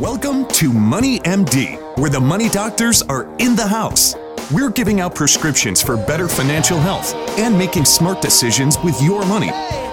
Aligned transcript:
Welcome 0.00 0.46
to 0.48 0.74
Money 0.74 1.20
MD, 1.20 1.96
where 1.96 2.10
the 2.10 2.20
money 2.20 2.50
doctors 2.50 3.00
are 3.00 3.24
in 3.38 3.56
the 3.56 3.66
house. 3.66 4.14
We're 4.52 4.68
giving 4.68 5.00
out 5.00 5.14
prescriptions 5.14 5.82
for 5.82 5.96
better 5.96 6.28
financial 6.28 6.78
health 6.78 7.14
and 7.38 7.56
making 7.56 7.86
smart 7.86 8.20
decisions 8.20 8.76
with 8.84 9.00
your 9.00 9.24
money. 9.24 9.50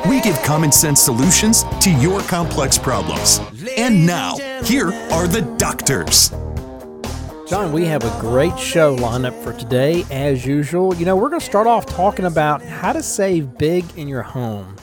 We 0.10 0.20
give 0.20 0.38
common 0.44 0.74
sense 0.74 1.00
solutions 1.00 1.64
to 1.80 1.90
your 1.90 2.20
complex 2.24 2.78
problems. 2.78 3.40
And 3.78 4.06
now, 4.06 4.36
here 4.66 4.92
are 5.14 5.26
the 5.26 5.44
doctors. 5.58 6.32
John, 7.48 7.72
we 7.72 7.86
have 7.86 8.04
a 8.04 8.20
great 8.20 8.60
show 8.60 8.98
lineup 8.98 9.42
for 9.42 9.54
today, 9.54 10.04
as 10.12 10.46
usual. 10.46 10.94
You 10.96 11.06
know, 11.06 11.16
we're 11.16 11.30
going 11.30 11.40
to 11.40 11.46
start 11.46 11.66
off 11.66 11.86
talking 11.86 12.26
about 12.26 12.62
how 12.62 12.92
to 12.92 13.02
save 13.02 13.58
big 13.58 13.86
in 13.98 14.10
your 14.10 14.24
home. 14.24 14.76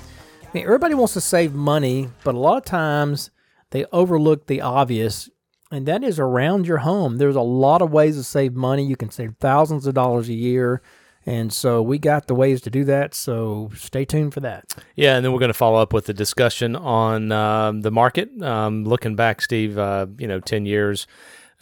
I 0.42 0.48
mean, 0.54 0.64
everybody 0.64 0.94
wants 0.94 1.12
to 1.12 1.20
save 1.20 1.52
money, 1.52 2.08
but 2.24 2.34
a 2.34 2.38
lot 2.38 2.56
of 2.56 2.64
times 2.64 3.30
they 3.70 3.84
overlook 3.92 4.46
the 4.46 4.60
obvious, 4.60 5.30
and 5.70 5.86
that 5.86 6.02
is 6.02 6.18
around 6.18 6.66
your 6.66 6.78
home. 6.78 7.18
There's 7.18 7.36
a 7.36 7.40
lot 7.40 7.82
of 7.82 7.90
ways 7.90 8.16
to 8.16 8.24
save 8.24 8.54
money. 8.54 8.84
You 8.84 8.96
can 8.96 9.10
save 9.10 9.34
thousands 9.40 9.86
of 9.86 9.94
dollars 9.94 10.28
a 10.28 10.34
year. 10.34 10.82
And 11.26 11.52
so 11.52 11.82
we 11.82 11.98
got 11.98 12.28
the 12.28 12.34
ways 12.34 12.62
to 12.62 12.70
do 12.70 12.84
that. 12.84 13.14
So 13.14 13.70
stay 13.76 14.04
tuned 14.04 14.32
for 14.32 14.40
that. 14.40 14.72
Yeah, 14.96 15.16
and 15.16 15.24
then 15.24 15.32
we're 15.32 15.38
going 15.38 15.50
to 15.50 15.54
follow 15.54 15.80
up 15.80 15.92
with 15.92 16.06
the 16.06 16.14
discussion 16.14 16.74
on 16.74 17.30
um, 17.30 17.82
the 17.82 17.90
market. 17.90 18.30
Um, 18.42 18.84
looking 18.84 19.16
back, 19.16 19.42
Steve, 19.42 19.78
uh, 19.78 20.06
you 20.18 20.26
know, 20.26 20.40
ten 20.40 20.64
years, 20.64 21.06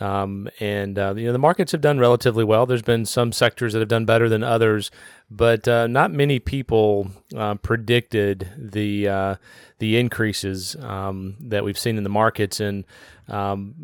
um, 0.00 0.48
and 0.60 0.96
uh, 0.96 1.14
you 1.16 1.26
know 1.26 1.32
the 1.32 1.38
markets 1.38 1.72
have 1.72 1.80
done 1.80 1.98
relatively 1.98 2.44
well. 2.44 2.66
There's 2.66 2.82
been 2.82 3.04
some 3.04 3.32
sectors 3.32 3.72
that 3.72 3.80
have 3.80 3.88
done 3.88 4.04
better 4.04 4.28
than 4.28 4.44
others, 4.44 4.92
but 5.28 5.66
uh, 5.66 5.88
not 5.88 6.12
many 6.12 6.38
people 6.38 7.10
uh, 7.36 7.56
predicted 7.56 8.48
the 8.56 9.08
uh, 9.08 9.34
the 9.78 9.96
increases 9.98 10.76
um, 10.76 11.36
that 11.40 11.64
we've 11.64 11.78
seen 11.78 11.96
in 11.96 12.04
the 12.04 12.10
markets. 12.10 12.60
And, 12.60 12.84
um, 13.28 13.74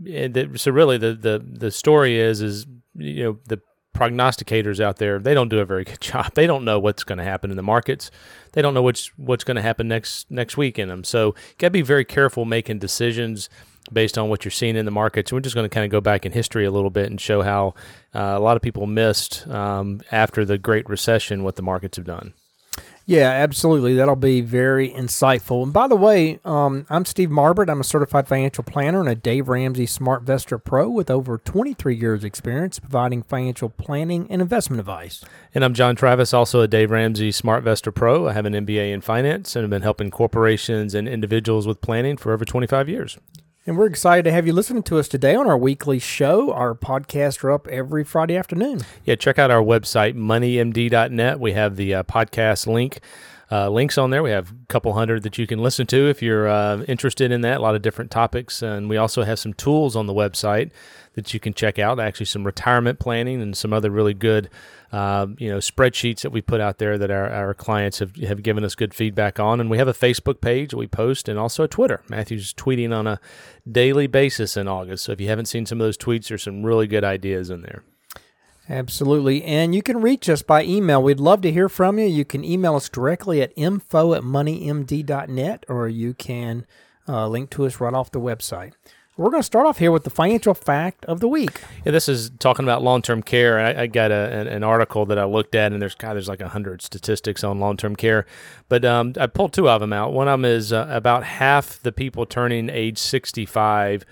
so 0.57 0.71
really 0.71 0.99
the, 0.99 1.15
the, 1.15 1.45
the 1.45 1.71
story 1.71 2.19
is, 2.19 2.41
is, 2.41 2.67
you 2.95 3.25
know, 3.25 3.39
the 3.47 3.61
prognosticators 3.95 4.81
out 4.81 4.97
there, 4.97 5.19
they 5.19 5.35
don't 5.35 5.49
do 5.49 5.61
a 5.61 5.65
very 5.65 5.85
good 5.85 6.01
job. 6.01 6.35
They 6.35 6.47
don't 6.47 6.65
know 6.65 6.79
what's 6.79 7.05
going 7.05 7.19
to 7.19 7.25
happen 7.25 7.51
in 7.51 7.57
the 7.57 7.63
markets. 7.63 8.11
They 8.53 8.63
don't 8.63 8.75
know 8.75 8.83
what's, 8.83 9.07
what's 9.17 9.45
going 9.45 9.57
to 9.57 9.63
happen 9.63 9.89
next, 9.89 10.31
next 10.31 10.57
week 10.57 10.79
in 10.79 10.89
them. 10.89 11.05
So 11.05 11.35
got 11.59 11.69
to 11.69 11.71
be 11.71 11.83
very 11.83 12.05
careful 12.05 12.45
making 12.45 12.81
decisions 12.81 13.49
based 13.93 14.17
on 14.17 14.29
what 14.29 14.45
you're 14.45 14.53
seeing 14.53 14.77
in 14.77 14.85
the 14.85 14.91
markets. 14.91 15.33
We're 15.33 15.41
just 15.41 15.55
going 15.55 15.69
to 15.69 15.73
kind 15.73 15.85
of 15.85 15.91
go 15.91 16.01
back 16.01 16.25
in 16.25 16.33
history 16.33 16.65
a 16.65 16.71
little 16.71 16.91
bit 16.91 17.11
and 17.11 17.21
show 17.21 17.43
how 17.43 17.75
uh, 18.15 18.35
a 18.37 18.41
lot 18.41 18.57
of 18.57 18.63
people 18.63 18.87
missed 18.87 19.47
um, 19.49 20.01
after 20.11 20.45
the 20.45 20.59
Great 20.59 20.89
Recession 20.89 21.45
what 21.45 21.57
the 21.57 21.63
markets 21.63 21.97
have 21.97 22.07
done. 22.07 22.35
Yeah, 23.07 23.29
absolutely. 23.29 23.95
That'll 23.95 24.17
be 24.17 24.41
very 24.41 24.89
insightful. 24.89 25.63
And 25.63 25.73
by 25.75 25.89
the 25.89 25.97
way, 25.97 26.41
um, 26.43 26.87
I'm 26.89 27.05
Steve 27.05 27.29
Marbert. 27.29 27.69
I'm 27.69 27.81
a 27.81 27.85
certified 27.85 28.27
financial 28.27 28.65
planner 28.65 29.01
and 29.01 29.09
a 29.11 29.15
Dave 29.15 29.49
Ramsey 29.49 29.85
SmartVestor 29.85 30.65
Pro 30.65 30.89
with 30.89 31.11
over 31.11 31.37
23 31.37 31.95
years 31.95 32.25
experience 32.25 32.79
providing 32.79 33.23
financial 33.23 33.69
planning 33.69 34.27
and 34.31 34.41
investment 34.41 34.81
advice. 34.81 35.23
And 35.55 35.63
I'm 35.63 35.75
John 35.75 35.97
Travis, 35.97 36.33
also 36.33 36.63
a 36.63 36.69
Dave 36.69 36.91
Ramsey 36.91 37.31
SmartVestor 37.31 37.95
Pro. 37.95 38.27
I 38.27 38.33
have 38.33 38.47
an 38.47 38.55
MBA 38.55 38.93
in 38.93 39.03
finance 39.03 39.55
and 39.55 39.65
have 39.65 39.71
been 39.71 39.83
helping 39.83 40.11
corporations 40.11 40.95
and 40.95 41.07
individuals 41.07 41.67
with 41.67 41.83
planning 41.83 42.17
for 42.17 42.33
over 42.33 42.47
25 42.47 42.89
years. 42.89 43.19
And 43.67 43.79
we're 43.79 43.87
excited 43.87 44.25
to 44.25 44.33
have 44.33 44.47
you 44.47 44.53
listening 44.53 44.83
to 44.83 44.99
us 44.99 45.09
today 45.09 45.35
on 45.35 45.47
our 45.47 45.57
weekly 45.57 45.99
show. 45.99 46.53
Our 46.53 46.75
podcasts 46.75 47.43
are 47.45 47.51
up 47.51 47.67
every 47.69 48.05
Friday 48.05 48.37
afternoon. 48.37 48.83
Yeah, 49.07 49.15
check 49.15 49.39
out 49.39 49.51
our 49.51 49.63
website, 49.63 50.15
moneymd.net. 50.15 51.41
We 51.41 51.53
have 51.53 51.77
the 51.77 51.95
uh, 51.95 52.03
podcast 52.03 52.67
link. 52.67 53.01
Uh, 53.55 53.69
links 53.69 53.97
on 53.97 54.11
there. 54.11 54.21
We 54.21 54.33
have 54.33 54.51
a 54.51 54.67
couple 54.67 54.93
hundred 54.95 55.23
that 55.23 55.39
you 55.39 55.47
can 55.47 55.61
listen 55.61 55.87
to 55.87 56.09
if 56.09 56.21
you're 56.21 56.49
uh, 56.49 56.83
interested 56.89 57.31
in 57.31 57.43
that. 57.43 57.59
A 57.59 57.63
lot 57.63 57.77
of 57.77 57.83
different 57.83 58.11
topics, 58.11 58.63
and 58.63 58.89
we 58.89 58.97
also 58.97 59.23
have 59.23 59.39
some 59.39 59.55
tools 59.55 59.95
on 59.95 60.09
the 60.09 60.13
website 60.13 60.73
that 61.13 61.33
you 61.33 61.39
can 61.39 61.55
check 61.55 61.79
out. 61.79 62.01
Actually, 62.01 62.27
some 62.27 62.43
retirement 62.43 62.99
planning 62.99 63.41
and 63.41 63.57
some 63.57 63.73
other 63.73 63.93
really 63.93 64.13
good 64.13 64.51
um, 64.91 65.37
you 65.39 65.49
know, 65.49 65.59
spreadsheets 65.59 66.23
that 66.23 66.31
we 66.31 66.43
put 66.43 66.61
out 66.61 66.79
there 66.79 66.99
that 66.99 67.13
our, 67.13 67.31
our 67.31 67.55
clients 67.55 68.01
have, 68.01 68.17
have 68.17 68.43
given 68.43 68.65
us 68.65 68.75
good 68.75 68.93
feedback 68.93 69.39
on. 69.39 69.61
And 69.61 69.71
we 69.71 69.79
have 69.79 69.87
a 69.87 69.93
Facebook 69.93 70.41
page 70.41 70.75
we 70.75 70.89
post 70.89 71.29
and 71.29 71.39
also 71.39 71.63
a 71.63 71.69
Twitter. 71.69 72.03
Matthew's 72.09 72.53
tweeting 72.55 72.93
on 72.93 73.07
a 73.07 73.21
daily 73.71 74.09
basis 74.09 74.57
in 74.57 74.67
August. 74.67 75.05
So 75.05 75.13
if 75.13 75.21
you 75.21 75.29
haven't 75.29 75.47
seen 75.47 75.65
some 75.65 75.81
of 75.81 75.87
those 75.87 75.97
tweets, 75.97 76.27
there's 76.27 76.43
some 76.43 76.65
really 76.65 76.89
good 76.89 77.05
ideas 77.05 77.51
in 77.51 77.63
there. 77.63 77.85
Absolutely. 78.69 79.45
And 79.45 79.75
you 79.75 79.83
can 79.83 80.01
reach 80.01 80.29
us 80.29 80.43
by 80.43 80.65
email. 80.65 81.03
We'd 81.03 81.21
love 81.21 81.43
to 81.43 81.53
hear 81.53 81.69
from 81.69 81.99
you. 81.99 82.07
You 82.07 82.25
can 82.25 82.45
email 82.45 82.77
us 82.77 82.89
directly 82.89 83.43
at 83.43 83.53
info 83.57 84.15
at 84.15 84.23
moneymd.net 84.23 85.65
or 85.69 85.89
you 85.89 86.15
can 86.15 86.67
uh, 87.07 87.29
link 87.29 87.51
to 87.51 87.67
us 87.67 87.81
right 87.81 87.93
off 87.93 88.11
the 88.11 88.21
website. 88.21 88.73
We're 89.17 89.31
going 89.31 89.43
to 89.43 89.47
start 89.47 89.67
off 89.67 89.79
here 89.79 89.93
with 89.93 90.03
the 90.03 90.11
financial 90.11 90.55
fact 90.55 91.05
of 91.05 91.21
the 91.21 91.29
week. 91.29 91.61
Yeah, 91.85 91.93
this 91.93 92.09
is 92.09 92.31
talking 92.41 92.65
about 92.65 92.83
long-term 92.83 93.23
care. 93.23 93.61
I, 93.61 93.83
I 93.83 93.87
got 93.87 94.11
a, 94.11 94.15
an, 94.15 94.49
an, 94.49 94.65
article 94.65 95.07
that 95.07 95.21
I 95.21 95.25
looked 95.25 95.55
at, 95.55 95.73
and 95.73 95.81
there's 95.81 95.95
God, 95.95 96.15
there's 96.15 96.29
like 96.29 96.41
hundred 96.41 96.83
statistics 96.83 97.45
on 97.45 97.61
long-term 97.61 97.95
care, 97.95 98.27
but 98.69 98.85
um, 98.85 99.13
I 99.17 99.29
pulled 99.29 99.53
two 99.53 99.69
of 99.69 99.81
them 99.81 99.93
out. 99.93 100.13
One 100.13 100.27
of 100.27 100.41
them 100.41 100.45
is 100.45 100.73
uh, 100.73 100.89
about 100.91 101.23
half 101.23 101.81
the 101.81 101.93
people 101.93 102.27
turning 102.27 102.69
age 102.69 102.99
65 102.99 104.05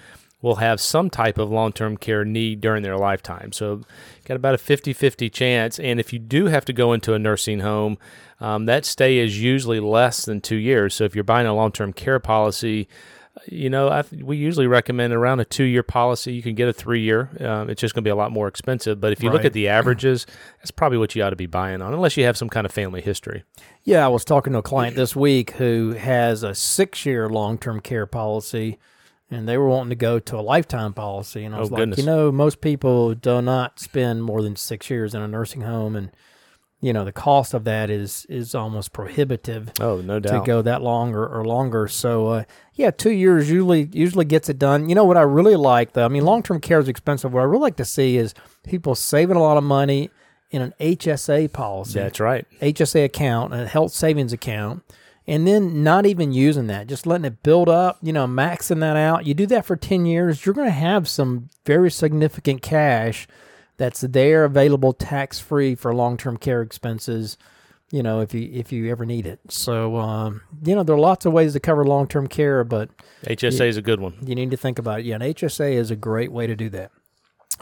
will 0.43 0.57
have 0.57 0.81
some 0.81 1.09
type 1.09 1.39
of 1.39 1.51
long-term 1.51 1.97
care 1.97 2.25
need 2.25 2.61
during 2.61 2.83
their 2.83 2.99
lifetime. 2.99 3.53
So, 3.53 3.83
got 4.25 4.37
about 4.37 4.55
a 4.55 4.59
50-50 4.59 5.33
chance. 5.33 5.79
And 5.79 5.99
if 5.99 6.13
you 6.13 6.19
do 6.19 6.47
have 6.47 6.65
to 6.67 6.73
go 6.73 6.93
into 6.93 7.15
a 7.15 7.19
nursing 7.19 7.61
home, 7.61 7.97
um, 8.41 8.67
that 8.67 8.85
stay 8.85 9.19
is 9.19 9.41
usually 9.41 9.81
less 9.81 10.25
than 10.25 10.41
two 10.41 10.57
years. 10.57 10.95
So, 10.95 11.05
if 11.05 11.15
you're 11.15 11.25
buying 11.25 11.47
a 11.47 11.55
long-term 11.55 11.95
care 11.95 12.19
policy 12.19 12.89
you 13.47 13.71
know, 13.71 13.89
I, 13.89 14.05
we 14.13 14.37
usually 14.37 14.67
recommend 14.67 15.13
around 15.13 15.41
a 15.41 15.45
two 15.45 15.65
year 15.65 15.83
policy. 15.83 16.33
You 16.33 16.43
can 16.43 16.55
get 16.55 16.69
a 16.69 16.73
three 16.73 17.01
year. 17.01 17.31
Um, 17.41 17.71
it's 17.71 17.81
just 17.81 17.95
going 17.95 18.03
to 18.03 18.07
be 18.07 18.11
a 18.11 18.17
lot 18.17 18.31
more 18.31 18.47
expensive. 18.47 19.01
But 19.01 19.13
if 19.13 19.23
you 19.23 19.31
right. 19.31 19.35
look 19.35 19.45
at 19.45 19.53
the 19.53 19.69
averages, 19.69 20.27
that's 20.59 20.71
probably 20.71 20.99
what 20.99 21.15
you 21.15 21.23
ought 21.23 21.31
to 21.31 21.37
be 21.37 21.47
buying 21.47 21.81
on, 21.81 21.95
unless 21.95 22.17
you 22.17 22.25
have 22.25 22.37
some 22.37 22.49
kind 22.49 22.67
of 22.67 22.73
family 22.73 23.01
history. 23.01 23.45
Yeah, 23.85 24.05
I 24.05 24.09
was 24.09 24.25
talking 24.25 24.53
to 24.53 24.61
a 24.61 24.63
client 24.63 24.97
this 24.97 25.17
week 25.17 25.53
who 25.53 25.93
has 25.93 26.43
a 26.43 26.55
six 26.55 27.07
year 27.07 27.29
long 27.29 27.59
term 27.59 27.81
care 27.81 28.07
policy, 28.07 28.79
and 29.32 29.48
they 29.48 29.56
were 29.56 29.69
wanting 29.69 29.91
to 29.91 29.97
go 29.97 30.19
to 30.19 30.38
a 30.38 30.41
lifetime 30.41 30.93
policy. 30.93 31.44
And 31.44 31.54
I 31.54 31.60
was 31.60 31.70
oh, 31.70 31.75
like, 31.75 31.81
goodness. 31.81 31.98
you 31.98 32.04
know, 32.04 32.31
most 32.31 32.60
people 32.60 33.15
do 33.15 33.41
not 33.41 33.81
spend 33.81 34.22
more 34.22 34.43
than 34.43 34.56
six 34.56 34.91
years 34.91 35.15
in 35.15 35.22
a 35.22 35.28
nursing 35.28 35.62
home. 35.62 35.97
And 35.97 36.10
you 36.82 36.93
know 36.93 37.04
the 37.04 37.12
cost 37.12 37.54
of 37.54 37.62
that 37.65 37.91
is 37.91 38.26
is 38.28 38.54
almost 38.54 38.93
prohibitive. 38.93 39.70
Oh, 39.81 40.00
no 40.00 40.19
doubt. 40.19 40.41
To 40.41 40.47
go 40.47 40.62
that 40.62 40.82
long 40.82 41.15
or, 41.15 41.26
or 41.26 41.44
longer. 41.44 41.87
So 41.87 42.26
uh, 42.26 42.44
yeah, 42.75 42.91
two 42.91 43.12
years 43.12 43.48
usually 43.48 43.88
usually 43.93 44.25
gets 44.25 44.48
it 44.48 44.59
done. 44.59 44.88
You 44.88 44.97
know 44.97 45.04
what 45.04 45.16
I 45.16 45.22
really 45.22 45.54
like 45.54 45.93
though. 45.93 46.04
I 46.04 46.09
mean, 46.09 46.25
long 46.25 46.43
term 46.43 46.60
care 46.60 46.81
is 46.81 46.88
expensive. 46.88 47.32
What 47.32 47.41
I 47.41 47.44
really 47.44 47.62
like 47.62 47.76
to 47.76 47.84
see 47.84 48.16
is 48.16 48.34
people 48.64 48.97
saving 48.97 49.37
a 49.37 49.41
lot 49.43 49.56
of 49.56 49.64
money 49.64 50.10
in 50.50 50.60
an 50.60 50.75
HSA 50.81 51.53
policy. 51.53 52.00
That's 52.00 52.19
right. 52.19 52.47
HSA 52.60 53.04
account, 53.04 53.54
a 53.54 53.66
health 53.66 53.93
savings 53.93 54.32
account. 54.32 54.82
And 55.27 55.47
then 55.47 55.84
not 55.84 56.05
even 56.05 56.33
using 56.33 56.66
that, 56.66 56.88
just 56.88 57.06
letting 57.06 57.25
it 57.25 57.43
build 57.44 57.69
up, 57.69 57.99
you 58.03 58.12
know, 58.12 58.27
maxing 58.27 58.81
that 58.81 58.97
out. 58.97 59.25
You 59.25 59.34
do 59.34 59.47
that 59.47 59.65
for 59.65 59.77
10 59.77 60.05
years, 60.05 60.44
you're 60.44 60.55
going 60.55 60.66
to 60.66 60.72
have 60.72 61.09
some 61.09 61.49
very 61.65 61.91
significant 61.93 62.60
cash 62.60 63.28
that's 63.77 64.00
there 64.00 64.44
available 64.44 64.93
tax 64.93 65.38
free 65.38 65.75
for 65.75 65.94
long 65.94 66.16
term 66.16 66.37
care 66.37 66.62
expenses. 66.62 67.37
You 67.91 68.03
know, 68.03 68.21
if 68.21 68.32
you 68.32 68.49
if 68.50 68.72
you 68.72 68.91
ever 68.91 69.05
need 69.05 69.27
it. 69.27 69.38
So, 69.49 69.97
um, 69.97 70.41
you 70.65 70.75
know, 70.75 70.82
there 70.82 70.97
are 70.97 71.00
lots 71.00 71.27
of 71.27 71.34
ways 71.34 71.53
to 71.53 71.61
cover 71.61 71.84
long 71.84 72.09
term 72.09 72.27
care, 72.27 72.65
but 72.65 72.88
HSA 73.25 73.61
you, 73.61 73.66
is 73.66 73.77
a 73.77 73.82
good 73.82 74.00
one. 74.00 74.15
You 74.25 74.34
need 74.34 74.50
to 74.50 74.56
think 74.56 74.78
about 74.78 75.00
it. 75.00 75.06
Yeah, 75.06 75.16
an 75.16 75.21
HSA 75.21 75.75
is 75.75 75.91
a 75.91 75.97
great 75.97 76.32
way 76.32 76.47
to 76.47 76.56
do 76.56 76.71
that. 76.71 76.91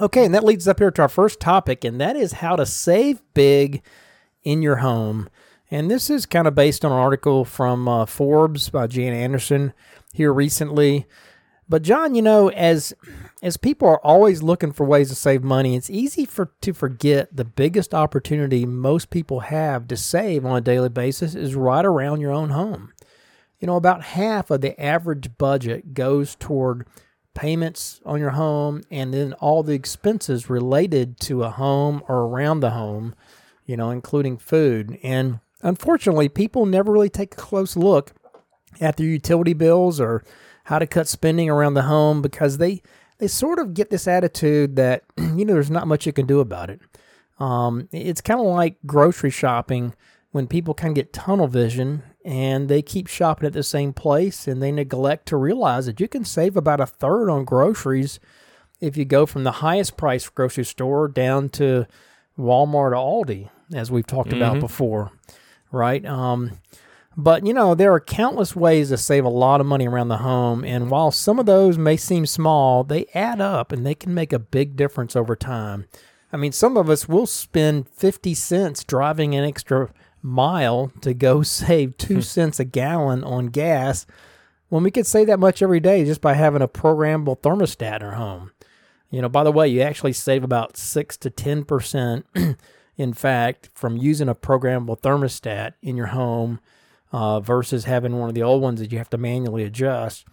Okay, 0.01 0.25
and 0.25 0.35
that 0.35 0.45
leads 0.45 0.69
us 0.69 0.71
up 0.71 0.79
here 0.79 0.93
to 0.93 1.03
our 1.03 1.09
first 1.09 1.41
topic, 1.41 1.85
and 1.85 2.01
that 2.01 2.17
is 2.17 2.35
how 2.35 2.55
to 2.55 2.65
save 2.65 3.21
big 3.35 3.83
in 4.45 4.63
your 4.63 4.77
home. 4.77 5.29
And 5.71 5.91
this 5.91 6.11
is 6.11 6.27
kind 6.27 6.49
of 6.49 6.55
based 6.55 6.85
on 6.85 6.91
an 6.91 6.99
article 6.99 7.45
from 7.45 7.87
uh, 7.87 8.07
Forbes 8.07 8.71
by 8.71 8.89
Jan 8.89 9.13
Anderson 9.13 9.73
here 10.13 10.33
recently. 10.33 11.07
But 11.69 11.83
John, 11.83 12.17
you 12.17 12.23
know, 12.23 12.51
as 12.51 12.93
as 13.43 13.57
people 13.57 13.87
are 13.87 14.05
always 14.05 14.43
looking 14.43 14.73
for 14.73 14.85
ways 14.85 15.09
to 15.09 15.15
save 15.15 15.45
money, 15.45 15.77
it's 15.77 15.89
easy 15.89 16.25
for 16.25 16.53
to 16.63 16.73
forget 16.73 17.35
the 17.35 17.45
biggest 17.45 17.95
opportunity 17.95 18.67
most 18.67 19.11
people 19.11 19.41
have 19.41 19.87
to 19.87 19.97
save 19.97 20.45
on 20.45 20.57
a 20.57 20.61
daily 20.61 20.89
basis 20.89 21.37
is 21.37 21.55
right 21.55 21.85
around 21.85 22.21
your 22.21 22.33
own 22.33 22.51
home. 22.51 22.93
You 23.61 23.69
know, 23.69 23.77
about 23.77 24.03
half 24.03 24.51
of 24.51 24.63
the 24.63 24.79
average 24.83 25.39
budget 25.39 25.95
goes 25.95 26.35
toward 26.35 26.89
payments 27.35 28.01
on 28.05 28.19
your 28.19 28.31
home 28.31 28.83
and 28.91 29.15
then 29.15 29.35
all 29.35 29.63
the 29.63 29.75
expenses 29.75 30.51
related 30.51 31.21
to 31.21 31.45
a 31.45 31.51
home 31.51 32.03
or 32.09 32.23
around 32.23 32.61
the 32.61 32.71
home, 32.71 33.15
you 33.65 33.77
know, 33.77 33.91
including 33.91 34.39
food. 34.39 34.99
And 35.05 35.39
unfortunately, 35.63 36.29
people 36.29 36.67
never 36.67 36.93
really 36.93 37.09
take 37.09 37.35
a 37.35 37.37
close 37.37 37.77
look 37.77 38.13
at 38.81 38.97
their 38.97 39.07
utility 39.07 39.53
bills 39.53 40.01
or 40.01 40.25
how 40.65 40.79
to 40.79 40.87
cut 40.87 41.09
spending 41.09 41.51
around 41.51 41.75
the 41.75 41.83
home 41.83 42.23
because 42.23 42.59
they 42.59 42.83
they 43.19 43.27
sort 43.27 43.59
of 43.59 43.75
get 43.75 43.91
this 43.91 44.09
attitude 44.09 44.77
that 44.77 45.05
you 45.19 45.45
know 45.45 45.55
there's 45.55 45.71
not 45.71 45.89
much 45.89 46.07
you 46.07 46.13
can 46.13 46.27
do 46.27 46.41
about 46.41 46.71
it. 46.71 46.81
Um, 47.39 47.89
it's 47.93 48.21
kind 48.21 48.41
of 48.41 48.47
like 48.47 48.77
grocery 48.87 49.31
shopping 49.31 49.95
when 50.31 50.47
people 50.47 50.75
kind 50.75 50.91
of 50.91 50.95
get 50.95 51.13
tunnel 51.13 51.49
vision 51.49 52.03
and 52.25 52.69
they 52.69 52.83
keep 52.83 53.07
shopping 53.07 53.47
at 53.47 53.55
the 53.55 53.63
same 53.63 53.93
place 53.95 54.47
and 54.47 54.63
they 54.63 54.71
neglect 54.71 55.27
to 55.27 55.37
realize 55.37 55.87
that 55.87 56.01
you 56.01 56.07
can 56.07 56.25
save 56.25 56.57
about 56.57 56.81
a 56.81 56.87
third 56.87 57.31
on 57.31 57.45
groceries 57.45 58.21
if 58.81 58.97
you 58.97 59.05
go 59.05 59.27
from 59.27 59.45
the 59.45 59.53
highest 59.53 59.97
price 59.97 60.29
grocery 60.29 60.65
store 60.65 61.09
down 61.09 61.49
to 61.51 61.87
Walmart 62.39 62.93
or 62.93 63.25
Aldi, 63.25 63.51
as 63.75 63.91
we've 63.91 64.07
talked 64.07 64.31
mm-hmm. 64.31 64.43
about 64.43 64.61
before, 64.61 65.13
right? 65.73 66.05
Um, 66.05 66.61
but 67.17 67.47
you 67.47 67.53
know, 67.53 67.75
there 67.75 67.93
are 67.93 68.01
countless 68.01 68.55
ways 68.55 68.89
to 68.89 68.97
save 68.97 69.25
a 69.25 69.29
lot 69.31 69.61
of 69.61 69.67
money 69.67 69.89
around 69.89 70.09
the 70.09 70.19
home, 70.19 70.65
and 70.65 70.91
while 70.91 71.11
some 71.11 71.39
of 71.39 71.47
those 71.47 71.77
may 71.77 71.97
seem 71.97 72.27
small, 72.27 72.85
they 72.85 73.07
add 73.15 73.41
up 73.41 73.73
and 73.73 73.85
they 73.85 73.95
can 73.95 74.15
make 74.15 74.33
a 74.33 74.39
big 74.39 74.77
difference 74.77 75.17
over 75.17 75.37
time. 75.37 75.87
I 76.33 76.37
mean, 76.37 76.53
some 76.53 76.77
of 76.77 76.89
us 76.89 77.09
will 77.09 77.27
spend 77.27 77.89
50 77.89 78.35
cents 78.35 78.85
driving 78.85 79.35
an 79.35 79.45
extra 79.45 79.93
mile 80.23 80.93
to 81.01 81.15
go 81.15 81.43
save 81.43 81.97
two 81.97 82.17
hmm. 82.17 82.21
cents 82.21 82.61
a 82.61 82.65
gallon 82.65 83.25
on 83.25 83.47
gas 83.47 84.07
when 84.69 84.83
we 84.83 84.91
could 84.91 85.07
save 85.07 85.27
that 85.27 85.41
much 85.41 85.63
every 85.63 85.81
day 85.81 86.05
just 86.05 86.21
by 86.21 86.35
having 86.35 86.63
a 86.63 86.69
programmable 86.69 87.39
thermostat 87.39 87.97
in 87.97 88.03
our 88.03 88.15
home. 88.15 88.53
You 89.11 89.21
know, 89.21 89.29
by 89.29 89.43
the 89.43 89.53
way, 89.53 89.67
you 89.67 89.81
actually 89.81 90.13
save 90.13 90.45
about 90.45 90.77
6 90.77 91.17
to 91.19 91.31
10%, 91.31 92.23
in 93.01 93.15
fact, 93.15 93.71
from 93.73 93.97
using 93.97 94.29
a 94.29 94.35
programmable 94.35 95.01
thermostat 95.01 95.73
in 95.81 95.97
your 95.97 96.09
home 96.09 96.61
uh, 97.13 97.41
versus 97.41 97.85
having 97.85 98.19
one 98.19 98.29
of 98.29 98.35
the 98.35 98.43
old 98.43 98.61
ones 98.61 98.79
that 98.79 98.93
you 98.93 98.99
have 98.99 99.09
to 99.09 99.17
manually 99.17 99.65
adjust. 99.65 100.27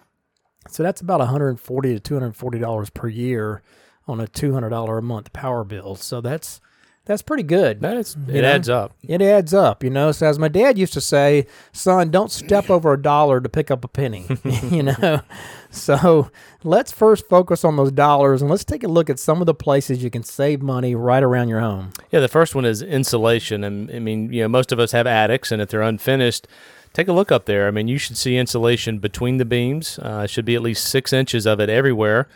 So 0.67 0.83
that's 0.83 0.99
about 0.99 1.19
140 1.19 1.99
to 1.99 2.13
$240 2.13 2.93
per 2.93 3.07
year 3.07 3.61
on 4.05 4.19
a 4.19 4.27
$200 4.27 4.97
a 4.97 5.01
month 5.01 5.31
power 5.31 5.63
bill. 5.63 5.95
So 5.95 6.19
that's 6.19 6.59
that's 7.07 7.21
pretty 7.21 7.43
good. 7.43 7.79
That's 7.79 8.15
it 8.27 8.41
know? 8.41 8.43
adds 8.43 8.67
up. 8.67 8.93
It 9.01 9.21
adds 9.21 9.53
up, 9.53 9.81
you 9.81 9.89
know. 9.89 10.11
So 10.11 10.27
as 10.27 10.37
my 10.37 10.49
dad 10.49 10.77
used 10.77 10.91
to 10.93 11.01
say, 11.01 11.47
son, 11.71 12.11
don't 12.11 12.29
step 12.29 12.69
over 12.69 12.93
a 12.93 13.01
dollar 13.01 13.39
to 13.39 13.47
pick 13.47 13.71
up 13.71 13.85
a 13.85 13.87
penny. 13.87 14.25
you 14.69 14.83
know. 14.83 15.21
So 15.69 16.29
let's 16.65 16.91
first 16.91 17.27
focus 17.29 17.63
on 17.63 17.77
those 17.77 17.93
dollars 17.93 18.41
and 18.41 18.51
let's 18.51 18.65
take 18.65 18.83
a 18.83 18.89
look 18.89 19.09
at 19.09 19.19
some 19.19 19.41
of 19.41 19.45
the 19.45 19.53
places 19.53 20.03
you 20.03 20.09
can 20.09 20.23
save 20.23 20.61
money 20.61 20.95
right 20.95 21.23
around 21.23 21.47
your 21.47 21.61
home. 21.61 21.91
Yeah, 22.11 22.19
the 22.19 22.27
first 22.27 22.53
one 22.53 22.65
is 22.65 22.81
insulation. 22.81 23.63
And 23.63 23.89
I 23.89 23.99
mean, 23.99 24.33
you 24.33 24.41
know, 24.41 24.49
most 24.49 24.73
of 24.73 24.79
us 24.79 24.91
have 24.91 25.07
attics, 25.07 25.51
and 25.51 25.61
if 25.61 25.69
they're 25.69 25.81
unfinished, 25.81 26.45
take 26.91 27.07
a 27.07 27.13
look 27.13 27.31
up 27.31 27.45
there. 27.45 27.67
I 27.67 27.71
mean, 27.71 27.87
you 27.87 27.97
should 27.97 28.17
see 28.17 28.35
insulation 28.35 28.99
between 28.99 29.37
the 29.37 29.45
beams. 29.45 29.97
Uh, 29.99 30.27
should 30.27 30.45
be 30.45 30.55
at 30.55 30.61
least 30.61 30.85
six 30.85 31.13
inches 31.13 31.47
of 31.47 31.61
it 31.61 31.69
everywhere 31.69 32.27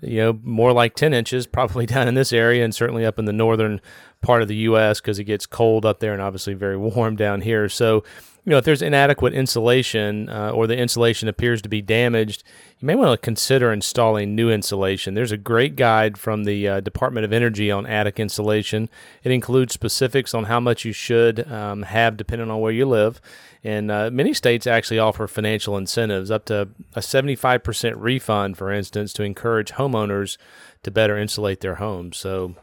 you 0.00 0.18
know, 0.18 0.38
more 0.42 0.72
like 0.72 0.94
10 0.94 1.12
inches, 1.12 1.46
probably 1.46 1.86
down 1.94 2.08
in 2.08 2.14
this 2.14 2.32
area 2.32 2.64
and 2.64 2.74
certainly 2.74 3.04
up 3.04 3.18
in 3.18 3.24
the 3.24 3.32
northern 3.32 3.80
part 4.20 4.42
of 4.42 4.48
the 4.48 4.56
U.S. 4.56 5.00
because 5.00 5.18
it 5.18 5.24
gets 5.24 5.46
cold 5.46 5.84
up 5.84 6.00
there 6.00 6.12
and 6.12 6.22
obviously 6.22 6.54
very 6.54 6.76
warm 6.76 7.16
down 7.16 7.40
here. 7.40 7.68
So, 7.68 8.04
you 8.44 8.52
know, 8.52 8.58
if 8.58 8.64
there's 8.64 8.80
inadequate 8.80 9.34
insulation 9.34 10.28
uh, 10.30 10.50
or 10.50 10.66
the 10.66 10.76
insulation 10.76 11.28
appears 11.28 11.60
to 11.62 11.68
be 11.68 11.82
damaged, 11.82 12.44
you 12.78 12.86
may 12.86 12.94
want 12.94 13.10
to 13.10 13.22
consider 13.22 13.72
installing 13.72 14.34
new 14.34 14.50
insulation. 14.50 15.14
There's 15.14 15.32
a 15.32 15.36
great 15.36 15.76
guide 15.76 16.16
from 16.16 16.44
the 16.44 16.66
uh, 16.66 16.80
Department 16.80 17.26
of 17.26 17.32
Energy 17.32 17.70
on 17.70 17.86
attic 17.86 18.18
insulation. 18.18 18.88
It 19.22 19.32
includes 19.32 19.74
specifics 19.74 20.32
on 20.32 20.44
how 20.44 20.60
much 20.60 20.84
you 20.84 20.92
should 20.92 21.50
um, 21.52 21.82
have 21.82 22.16
depending 22.16 22.50
on 22.50 22.60
where 22.60 22.72
you 22.72 22.86
live. 22.86 23.20
And 23.64 23.90
uh, 23.90 24.10
many 24.12 24.32
states 24.34 24.66
actually 24.66 24.98
offer 24.98 25.26
financial 25.26 25.76
incentives, 25.76 26.30
up 26.30 26.44
to 26.46 26.68
a 26.94 27.00
75% 27.00 27.94
refund, 27.96 28.56
for 28.56 28.70
instance, 28.72 29.12
to 29.14 29.24
encourage 29.24 29.72
homeowners 29.72 30.36
to 30.84 30.90
better 30.90 31.18
insulate 31.18 31.60
their 31.60 31.76
homes. 31.76 32.16
So 32.16 32.54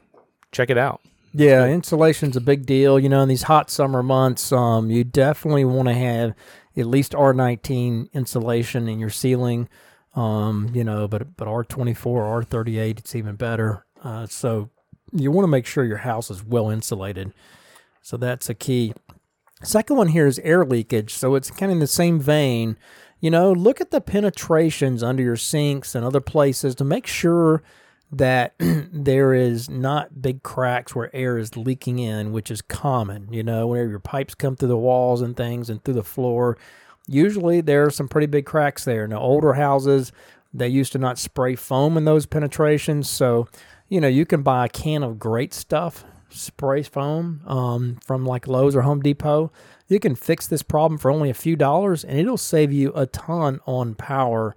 check 0.51 0.69
it 0.69 0.77
out. 0.77 1.01
Yeah, 1.33 1.65
insulation's 1.65 2.37
a 2.37 2.41
big 2.41 2.65
deal. 2.65 2.97
You 2.97 3.09
know, 3.09 3.21
in 3.21 3.27
these 3.27 3.43
hot 3.43 3.69
summer 3.69 4.01
months, 4.01 4.53
um, 4.53 4.89
you 4.89 5.03
definitely 5.03 5.65
want 5.65 5.89
to 5.89 5.93
have 5.93 6.33
at 6.77 6.85
least 6.85 7.11
R19 7.11 8.11
insulation 8.13 8.87
in 8.87 8.99
your 8.99 9.09
ceiling. 9.09 9.67
Um, 10.15 10.71
you 10.73 10.85
know, 10.85 11.09
but 11.09 11.35
but 11.35 11.49
R24 11.49 12.45
R38, 12.45 12.99
it's 12.99 13.15
even 13.15 13.35
better. 13.35 13.85
Uh, 14.01 14.27
so 14.27 14.69
you 15.11 15.29
want 15.29 15.43
to 15.43 15.49
make 15.49 15.65
sure 15.65 15.83
your 15.83 15.97
house 15.97 16.31
is 16.31 16.41
well 16.41 16.69
insulated. 16.69 17.33
So 18.01 18.15
that's 18.15 18.49
a 18.49 18.53
key. 18.53 18.93
Second 19.65 19.97
one 19.97 20.09
here 20.09 20.27
is 20.27 20.39
air 20.39 20.63
leakage. 20.63 21.13
So 21.13 21.35
it's 21.35 21.49
kind 21.49 21.71
of 21.71 21.75
in 21.75 21.79
the 21.79 21.87
same 21.87 22.19
vein. 22.19 22.77
You 23.19 23.31
know, 23.31 23.51
look 23.51 23.81
at 23.81 23.91
the 23.91 24.01
penetrations 24.01 25.01
under 25.01 25.23
your 25.23 25.37
sinks 25.37 25.95
and 25.95 26.05
other 26.05 26.21
places 26.21 26.75
to 26.75 26.83
make 26.83 27.07
sure 27.07 27.63
that 28.11 28.53
there 28.59 29.33
is 29.33 29.69
not 29.69 30.21
big 30.21 30.43
cracks 30.43 30.93
where 30.93 31.13
air 31.15 31.37
is 31.37 31.57
leaking 31.57 31.99
in, 31.99 32.31
which 32.31 32.51
is 32.51 32.61
common. 32.61 33.27
You 33.31 33.43
know, 33.43 33.67
whenever 33.67 33.89
your 33.89 33.99
pipes 33.99 34.35
come 34.35 34.55
through 34.55 34.69
the 34.69 34.77
walls 34.77 35.21
and 35.21 35.35
things 35.35 35.69
and 35.69 35.83
through 35.83 35.95
the 35.95 36.03
floor, 36.03 36.57
usually 37.07 37.61
there 37.61 37.85
are 37.85 37.91
some 37.91 38.07
pretty 38.07 38.27
big 38.27 38.45
cracks 38.45 38.85
there. 38.85 39.07
Now, 39.07 39.19
older 39.19 39.53
houses, 39.53 40.11
they 40.53 40.67
used 40.67 40.91
to 40.91 40.99
not 40.99 41.17
spray 41.17 41.55
foam 41.55 41.97
in 41.97 42.05
those 42.05 42.25
penetrations. 42.25 43.09
So, 43.09 43.47
you 43.89 43.99
know, 43.99 44.07
you 44.07 44.25
can 44.25 44.43
buy 44.43 44.65
a 44.65 44.69
can 44.69 45.03
of 45.03 45.19
great 45.19 45.53
stuff, 45.53 46.05
spray 46.35 46.83
foam 46.83 47.41
um, 47.45 47.97
from 48.05 48.25
like 48.25 48.47
Lowe's 48.47 48.75
or 48.75 48.81
Home 48.81 49.01
Depot. 49.01 49.51
You 49.87 49.99
can 49.99 50.15
fix 50.15 50.47
this 50.47 50.63
problem 50.63 50.97
for 50.97 51.11
only 51.11 51.29
a 51.29 51.35
few 51.35 51.55
dollars 51.55 52.03
and 52.03 52.19
it'll 52.19 52.37
save 52.37 52.71
you 52.71 52.91
a 52.93 53.05
ton 53.05 53.59
on 53.65 53.95
power, 53.95 54.55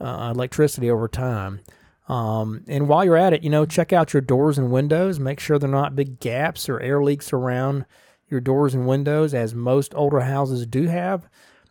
uh, 0.00 0.32
electricity 0.34 0.90
over 0.90 1.08
time. 1.08 1.60
Um, 2.08 2.64
and 2.66 2.88
while 2.88 3.04
you're 3.04 3.16
at 3.16 3.32
it, 3.32 3.42
you 3.42 3.50
know, 3.50 3.64
check 3.64 3.92
out 3.92 4.12
your 4.12 4.20
doors 4.20 4.58
and 4.58 4.72
windows. 4.72 5.20
Make 5.20 5.40
sure 5.40 5.58
they're 5.58 5.68
not 5.68 5.96
big 5.96 6.20
gaps 6.20 6.68
or 6.68 6.80
air 6.80 7.02
leaks 7.02 7.32
around 7.32 7.86
your 8.28 8.40
doors 8.40 8.74
and 8.74 8.86
windows, 8.86 9.34
as 9.34 9.54
most 9.54 9.94
older 9.94 10.20
houses 10.20 10.66
do 10.66 10.86
have. 10.86 11.28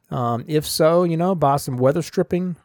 Um, 0.09 0.45
if 0.47 0.65
so, 0.65 1.03
you 1.03 1.17
know, 1.17 1.35
buy 1.35 1.57
some 1.57 1.77
weather 1.77 2.01
stripping 2.01 2.55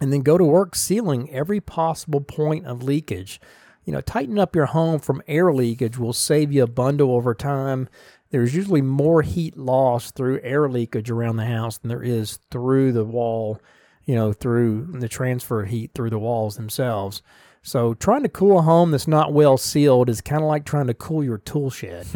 and 0.00 0.12
then 0.12 0.22
go 0.22 0.38
to 0.38 0.44
work 0.44 0.74
sealing 0.74 1.30
every 1.30 1.60
possible 1.60 2.20
point 2.20 2.66
of 2.66 2.82
leakage. 2.82 3.40
You 3.86 3.94
know, 3.94 4.02
tighten 4.02 4.38
up 4.38 4.54
your 4.54 4.66
home 4.66 5.00
from 5.00 5.22
air 5.26 5.50
leakage 5.52 5.96
will 5.96 6.12
save 6.12 6.52
you 6.52 6.64
a 6.64 6.68
bundle 6.68 7.12
over 7.12 7.34
time. 7.34 7.88
There's 8.30 8.54
usually 8.54 8.82
more 8.82 9.22
heat 9.22 9.56
loss 9.56 10.10
through 10.10 10.40
air 10.42 10.68
leakage 10.68 11.10
around 11.10 11.36
the 11.36 11.46
house 11.46 11.78
than 11.78 11.88
there 11.88 12.02
is 12.02 12.38
through 12.50 12.92
the 12.92 13.04
wall 13.04 13.58
you 14.06 14.14
know, 14.14 14.32
through 14.32 14.86
the 14.92 15.08
transfer 15.08 15.64
heat 15.64 15.90
through 15.92 16.10
the 16.10 16.18
walls 16.18 16.56
themselves. 16.56 17.22
So 17.62 17.94
trying 17.94 18.22
to 18.22 18.28
cool 18.28 18.60
a 18.60 18.62
home 18.62 18.92
that's 18.92 19.08
not 19.08 19.32
well 19.32 19.58
sealed 19.58 20.08
is 20.08 20.20
kind 20.20 20.40
of 20.40 20.48
like 20.48 20.64
trying 20.64 20.86
to 20.86 20.94
cool 20.94 21.24
your 21.24 21.38
tool 21.38 21.68
shed. 21.68 22.06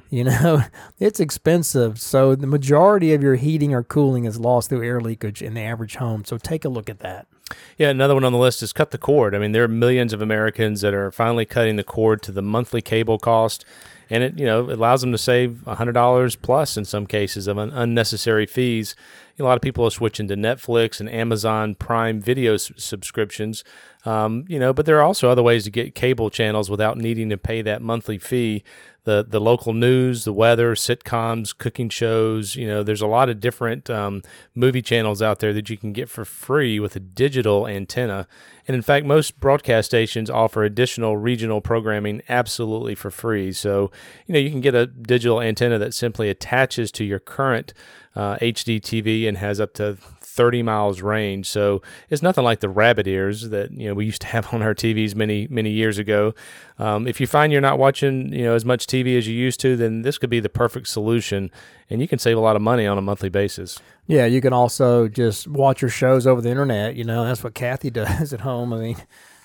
you 0.10 0.24
know, 0.24 0.62
it's 0.98 1.20
expensive. 1.20 2.00
So 2.00 2.34
the 2.34 2.46
majority 2.46 3.12
of 3.12 3.22
your 3.22 3.36
heating 3.36 3.74
or 3.74 3.84
cooling 3.84 4.24
is 4.24 4.40
lost 4.40 4.70
through 4.70 4.82
air 4.82 5.00
leakage 5.02 5.42
in 5.42 5.52
the 5.52 5.60
average 5.60 5.96
home. 5.96 6.24
So 6.24 6.38
take 6.38 6.64
a 6.64 6.70
look 6.70 6.88
at 6.88 7.00
that. 7.00 7.26
Yeah, 7.76 7.90
another 7.90 8.14
one 8.14 8.24
on 8.24 8.32
the 8.32 8.38
list 8.38 8.62
is 8.62 8.72
cut 8.72 8.90
the 8.90 8.98
cord. 8.98 9.34
I 9.34 9.38
mean, 9.38 9.52
there 9.52 9.64
are 9.64 9.68
millions 9.68 10.12
of 10.12 10.22
Americans 10.22 10.80
that 10.80 10.94
are 10.94 11.10
finally 11.10 11.44
cutting 11.44 11.76
the 11.76 11.84
cord 11.84 12.22
to 12.22 12.32
the 12.32 12.42
monthly 12.42 12.80
cable 12.80 13.18
cost 13.18 13.64
and 14.10 14.22
it 14.22 14.38
you 14.38 14.44
know 14.44 14.70
allows 14.70 15.00
them 15.00 15.12
to 15.12 15.18
save 15.18 15.62
$100 15.66 16.36
plus 16.42 16.76
in 16.76 16.84
some 16.84 17.06
cases 17.06 17.46
of 17.46 17.56
unnecessary 17.56 18.44
fees 18.44 18.94
a 19.38 19.42
lot 19.42 19.56
of 19.56 19.62
people 19.62 19.84
are 19.84 19.90
switching 19.90 20.28
to 20.28 20.36
Netflix 20.36 21.00
and 21.00 21.08
Amazon 21.08 21.74
Prime 21.74 22.20
video 22.20 22.54
s- 22.54 22.70
subscriptions. 22.76 23.64
Um, 24.04 24.44
you 24.48 24.58
know, 24.58 24.72
but 24.72 24.86
there 24.86 24.98
are 24.98 25.02
also 25.02 25.28
other 25.28 25.42
ways 25.42 25.64
to 25.64 25.70
get 25.70 25.94
cable 25.94 26.30
channels 26.30 26.70
without 26.70 26.98
needing 26.98 27.30
to 27.30 27.36
pay 27.36 27.62
that 27.62 27.82
monthly 27.82 28.18
fee. 28.18 28.62
The 29.04 29.24
the 29.28 29.40
local 29.40 29.72
news, 29.72 30.24
the 30.24 30.32
weather, 30.32 30.74
sitcoms, 30.74 31.56
cooking 31.56 31.88
shows. 31.88 32.56
You 32.56 32.66
know, 32.66 32.82
there's 32.82 33.02
a 33.02 33.06
lot 33.06 33.28
of 33.28 33.40
different 33.40 33.88
um, 33.90 34.22
movie 34.54 34.82
channels 34.82 35.22
out 35.22 35.38
there 35.38 35.52
that 35.52 35.70
you 35.70 35.76
can 35.76 35.92
get 35.92 36.08
for 36.08 36.24
free 36.24 36.80
with 36.80 36.96
a 36.96 37.00
digital 37.00 37.66
antenna. 37.66 38.26
And 38.66 38.74
in 38.74 38.82
fact, 38.82 39.04
most 39.04 39.40
broadcast 39.40 39.86
stations 39.90 40.30
offer 40.30 40.64
additional 40.64 41.16
regional 41.18 41.60
programming 41.60 42.22
absolutely 42.28 42.94
for 42.94 43.10
free. 43.10 43.52
So, 43.52 43.90
you 44.26 44.32
know, 44.32 44.38
you 44.38 44.50
can 44.50 44.62
get 44.62 44.74
a 44.74 44.86
digital 44.86 45.40
antenna 45.40 45.78
that 45.78 45.92
simply 45.92 46.30
attaches 46.30 46.90
to 46.92 47.04
your 47.04 47.18
current 47.18 47.74
uh, 48.16 48.36
HD 48.36 48.80
TV 48.80 49.28
and 49.28 49.38
has 49.38 49.60
up 49.60 49.74
to 49.74 49.98
30 50.34 50.64
miles 50.64 51.00
range. 51.00 51.48
So 51.48 51.80
it's 52.10 52.20
nothing 52.20 52.42
like 52.42 52.58
the 52.58 52.68
rabbit 52.68 53.06
ears 53.06 53.50
that 53.50 53.70
you 53.70 53.88
know 53.88 53.94
we 53.94 54.06
used 54.06 54.20
to 54.22 54.26
have 54.26 54.52
on 54.52 54.62
our 54.62 54.74
TVs 54.74 55.14
many 55.14 55.46
many 55.48 55.70
years 55.70 55.96
ago. 55.96 56.34
Um, 56.78 57.06
if 57.06 57.20
you 57.20 57.26
find 57.28 57.52
you're 57.52 57.60
not 57.60 57.78
watching 57.78 58.32
you 58.32 58.44
know 58.44 58.54
as 58.54 58.64
much 58.64 58.86
TV 58.86 59.16
as 59.16 59.28
you 59.28 59.34
used 59.34 59.60
to, 59.60 59.76
then 59.76 60.02
this 60.02 60.18
could 60.18 60.30
be 60.30 60.40
the 60.40 60.48
perfect 60.48 60.88
solution, 60.88 61.52
and 61.88 62.00
you 62.00 62.08
can 62.08 62.18
save 62.18 62.36
a 62.36 62.40
lot 62.40 62.56
of 62.56 62.62
money 62.62 62.84
on 62.86 62.98
a 62.98 63.02
monthly 63.02 63.28
basis. 63.28 63.78
Yeah, 64.06 64.26
you 64.26 64.40
can 64.40 64.52
also 64.52 65.06
just 65.06 65.46
watch 65.46 65.80
your 65.80 65.88
shows 65.88 66.26
over 66.26 66.40
the 66.40 66.50
internet. 66.50 66.96
You 66.96 67.04
know 67.04 67.24
that's 67.24 67.44
what 67.44 67.54
Kathy 67.54 67.90
does 68.02 68.32
at 68.32 68.40
home. 68.40 68.72
I 68.72 68.78
mean, 68.78 68.96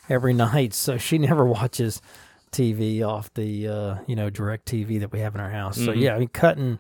every 0.10 0.34
night, 0.34 0.74
so 0.74 0.98
she 0.98 1.19
never 1.19 1.46
watches 1.46 2.01
TV 2.51 3.08
off 3.08 3.31
the 3.36 3.67
uh, 3.67 3.96
you 4.08 4.15
know 4.15 4.31
DirecTV 4.31 5.01
that 5.01 5.12
we 5.12 5.19
have 5.19 5.36
in 5.36 5.41
our 5.41 5.51
house. 5.51 5.77
So 5.77 5.91
mm-hmm. 5.91 6.00
yeah, 6.00 6.15
I 6.15 6.19
mean 6.19 6.29
cutting 6.29 6.79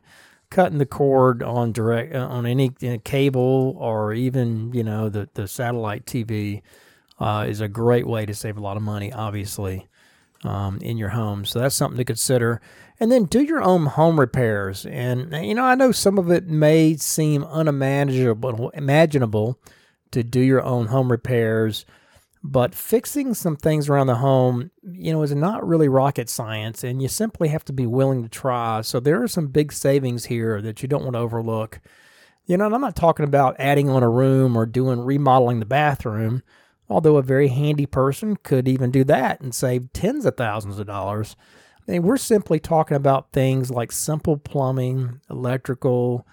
cutting 0.51 0.77
the 0.77 0.85
cord 0.85 1.43
on 1.43 1.71
direct 1.71 2.13
uh, 2.15 2.27
on 2.27 2.45
any 2.45 2.71
uh, 2.83 2.97
cable 3.03 3.75
or 3.79 4.13
even 4.13 4.73
you 4.73 4.83
know 4.83 5.09
the 5.09 5.29
the 5.33 5.47
satellite 5.47 6.05
TV 6.05 6.61
uh, 7.19 7.45
is 7.47 7.61
a 7.61 7.67
great 7.67 8.07
way 8.07 8.25
to 8.25 8.33
save 8.33 8.57
a 8.57 8.61
lot 8.61 8.77
of 8.77 8.83
money. 8.83 9.11
Obviously, 9.11 9.87
um, 10.43 10.79
in 10.81 10.97
your 10.97 11.09
home. 11.09 11.45
So 11.45 11.59
that's 11.59 11.75
something 11.75 11.97
to 11.97 12.05
consider. 12.05 12.61
And 12.99 13.11
then 13.11 13.25
do 13.25 13.41
your 13.41 13.61
own 13.61 13.85
home 13.85 14.19
repairs. 14.19 14.85
And 14.85 15.31
you 15.45 15.55
know, 15.55 15.63
I 15.63 15.75
know 15.75 15.91
some 15.91 16.17
of 16.17 16.29
it 16.31 16.47
may 16.47 16.95
seem 16.97 17.43
unimaginable, 17.43 18.69
imaginable 18.71 19.59
to 20.11 20.23
do 20.23 20.39
your 20.39 20.63
own 20.63 20.87
home 20.87 21.11
repairs, 21.11 21.85
but 22.41 22.73
fixing 22.73 23.33
some 23.33 23.57
things 23.57 23.89
around 23.89 24.07
the 24.07 24.15
home, 24.15 24.71
you 24.83 25.11
know, 25.11 25.21
is 25.23 25.35
not 25.35 25.67
really 25.67 25.89
rocket 25.89 26.29
science, 26.29 26.83
and 26.83 27.01
you 27.01 27.07
simply 27.07 27.49
have 27.49 27.65
to 27.65 27.73
be 27.73 27.85
willing 27.85 28.23
to 28.23 28.29
try. 28.29 28.81
So 28.81 28.99
there 28.99 29.21
are 29.21 29.27
some 29.27 29.47
big 29.47 29.73
savings 29.73 30.25
here 30.25 30.61
that 30.61 30.81
you 30.81 30.87
don't 30.87 31.03
want 31.03 31.15
to 31.15 31.19
overlook. 31.19 31.81
You 32.45 32.57
know, 32.57 32.65
and 32.65 32.73
I'm 32.73 32.81
not 32.81 32.95
talking 32.95 33.25
about 33.25 33.57
adding 33.59 33.89
on 33.89 34.03
a 34.03 34.09
room 34.09 34.55
or 34.55 34.65
doing 34.65 35.01
remodeling 35.01 35.59
the 35.59 35.65
bathroom, 35.65 36.41
although 36.87 37.17
a 37.17 37.21
very 37.21 37.49
handy 37.49 37.85
person 37.85 38.37
could 38.37 38.67
even 38.67 38.89
do 38.89 39.03
that 39.03 39.41
and 39.41 39.53
save 39.53 39.91
tens 39.93 40.25
of 40.25 40.37
thousands 40.37 40.79
of 40.79 40.87
dollars. 40.87 41.35
I 41.87 41.91
mean, 41.91 42.03
we're 42.03 42.17
simply 42.17 42.59
talking 42.59 42.95
about 42.95 43.31
things 43.33 43.69
like 43.69 43.91
simple 43.91 44.37
plumbing, 44.37 45.19
electrical, 45.29 46.25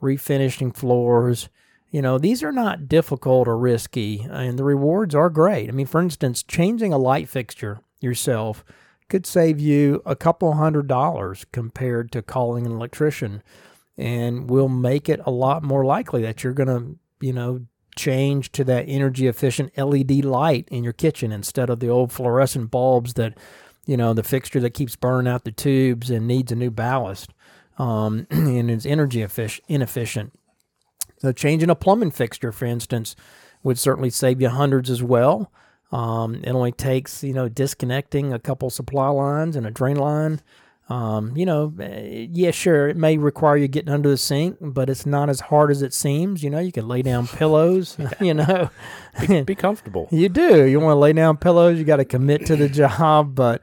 refinishing 0.00 0.74
floors. 0.74 1.48
You 1.90 2.02
know, 2.02 2.18
these 2.18 2.42
are 2.42 2.52
not 2.52 2.88
difficult 2.88 3.48
or 3.48 3.56
risky, 3.56 4.26
and 4.30 4.58
the 4.58 4.64
rewards 4.64 5.14
are 5.14 5.30
great. 5.30 5.68
I 5.68 5.72
mean, 5.72 5.86
for 5.86 6.02
instance, 6.02 6.42
changing 6.42 6.92
a 6.92 6.98
light 6.98 7.28
fixture 7.28 7.80
yourself 8.00 8.64
could 9.08 9.24
save 9.24 9.58
you 9.58 10.02
a 10.04 10.14
couple 10.14 10.52
hundred 10.52 10.86
dollars 10.86 11.46
compared 11.50 12.12
to 12.12 12.22
calling 12.22 12.66
an 12.66 12.72
electrician 12.72 13.42
and 13.96 14.50
will 14.50 14.68
make 14.68 15.08
it 15.08 15.20
a 15.24 15.30
lot 15.30 15.62
more 15.62 15.84
likely 15.84 16.22
that 16.22 16.44
you're 16.44 16.52
going 16.52 16.68
to, 16.68 17.26
you 17.26 17.32
know, 17.32 17.62
change 17.96 18.52
to 18.52 18.64
that 18.64 18.84
energy 18.86 19.26
efficient 19.26 19.76
LED 19.76 20.24
light 20.24 20.68
in 20.70 20.84
your 20.84 20.92
kitchen 20.92 21.32
instead 21.32 21.68
of 21.70 21.80
the 21.80 21.88
old 21.88 22.12
fluorescent 22.12 22.70
bulbs 22.70 23.14
that, 23.14 23.36
you 23.86 23.96
know, 23.96 24.12
the 24.12 24.22
fixture 24.22 24.60
that 24.60 24.70
keeps 24.70 24.94
burning 24.94 25.30
out 25.30 25.44
the 25.44 25.50
tubes 25.50 26.10
and 26.10 26.28
needs 26.28 26.52
a 26.52 26.56
new 26.56 26.70
ballast 26.70 27.32
um, 27.78 28.26
and 28.30 28.70
is 28.70 28.86
energy 28.86 29.22
efficient, 29.22 29.64
inefficient. 29.68 30.37
So, 31.18 31.32
changing 31.32 31.70
a 31.70 31.74
plumbing 31.74 32.10
fixture, 32.10 32.52
for 32.52 32.66
instance, 32.66 33.16
would 33.62 33.78
certainly 33.78 34.10
save 34.10 34.40
you 34.40 34.48
hundreds 34.48 34.90
as 34.90 35.02
well. 35.02 35.52
Um, 35.90 36.36
it 36.36 36.50
only 36.50 36.72
takes, 36.72 37.24
you 37.24 37.32
know, 37.32 37.48
disconnecting 37.48 38.32
a 38.32 38.38
couple 38.38 38.70
supply 38.70 39.08
lines 39.08 39.56
and 39.56 39.66
a 39.66 39.70
drain 39.70 39.96
line 39.96 40.40
um, 40.90 41.36
you 41.36 41.44
know, 41.44 41.74
eh, 41.80 42.28
yeah, 42.32 42.50
sure, 42.50 42.88
it 42.88 42.96
may 42.96 43.18
require 43.18 43.58
you 43.58 43.68
getting 43.68 43.92
under 43.92 44.08
the 44.08 44.16
sink, 44.16 44.56
but 44.60 44.88
it's 44.88 45.04
not 45.04 45.28
as 45.28 45.40
hard 45.40 45.70
as 45.70 45.82
it 45.82 45.92
seems. 45.92 46.42
You 46.42 46.48
know, 46.48 46.60
you 46.60 46.72
can 46.72 46.88
lay 46.88 47.02
down 47.02 47.26
pillows, 47.26 47.98
you 48.20 48.34
know. 48.34 48.70
be, 49.26 49.42
be 49.42 49.54
comfortable. 49.54 50.08
you 50.10 50.28
do. 50.30 50.64
You 50.64 50.80
want 50.80 50.92
to 50.92 50.98
lay 50.98 51.12
down 51.12 51.36
pillows, 51.36 51.78
you 51.78 51.84
got 51.84 51.96
to 51.96 52.06
commit 52.06 52.46
to 52.46 52.56
the 52.56 52.68
job, 52.68 53.34
but, 53.34 53.60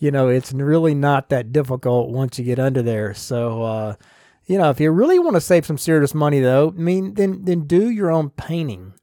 you 0.00 0.10
know, 0.10 0.28
it's 0.28 0.52
really 0.52 0.94
not 0.94 1.28
that 1.28 1.52
difficult 1.52 2.10
once 2.10 2.38
you 2.40 2.44
get 2.44 2.58
under 2.58 2.82
there. 2.82 3.14
So, 3.14 3.62
uh, 3.62 3.94
you 4.46 4.58
know, 4.58 4.70
if 4.70 4.80
you 4.80 4.90
really 4.90 5.18
want 5.18 5.34
to 5.34 5.40
save 5.40 5.66
some 5.66 5.78
serious 5.78 6.14
money, 6.14 6.40
though, 6.40 6.68
I 6.76 6.80
mean, 6.80 7.14
then 7.14 7.44
then 7.44 7.66
do 7.66 7.88
your 7.88 8.10
own 8.10 8.30
painting. 8.30 8.94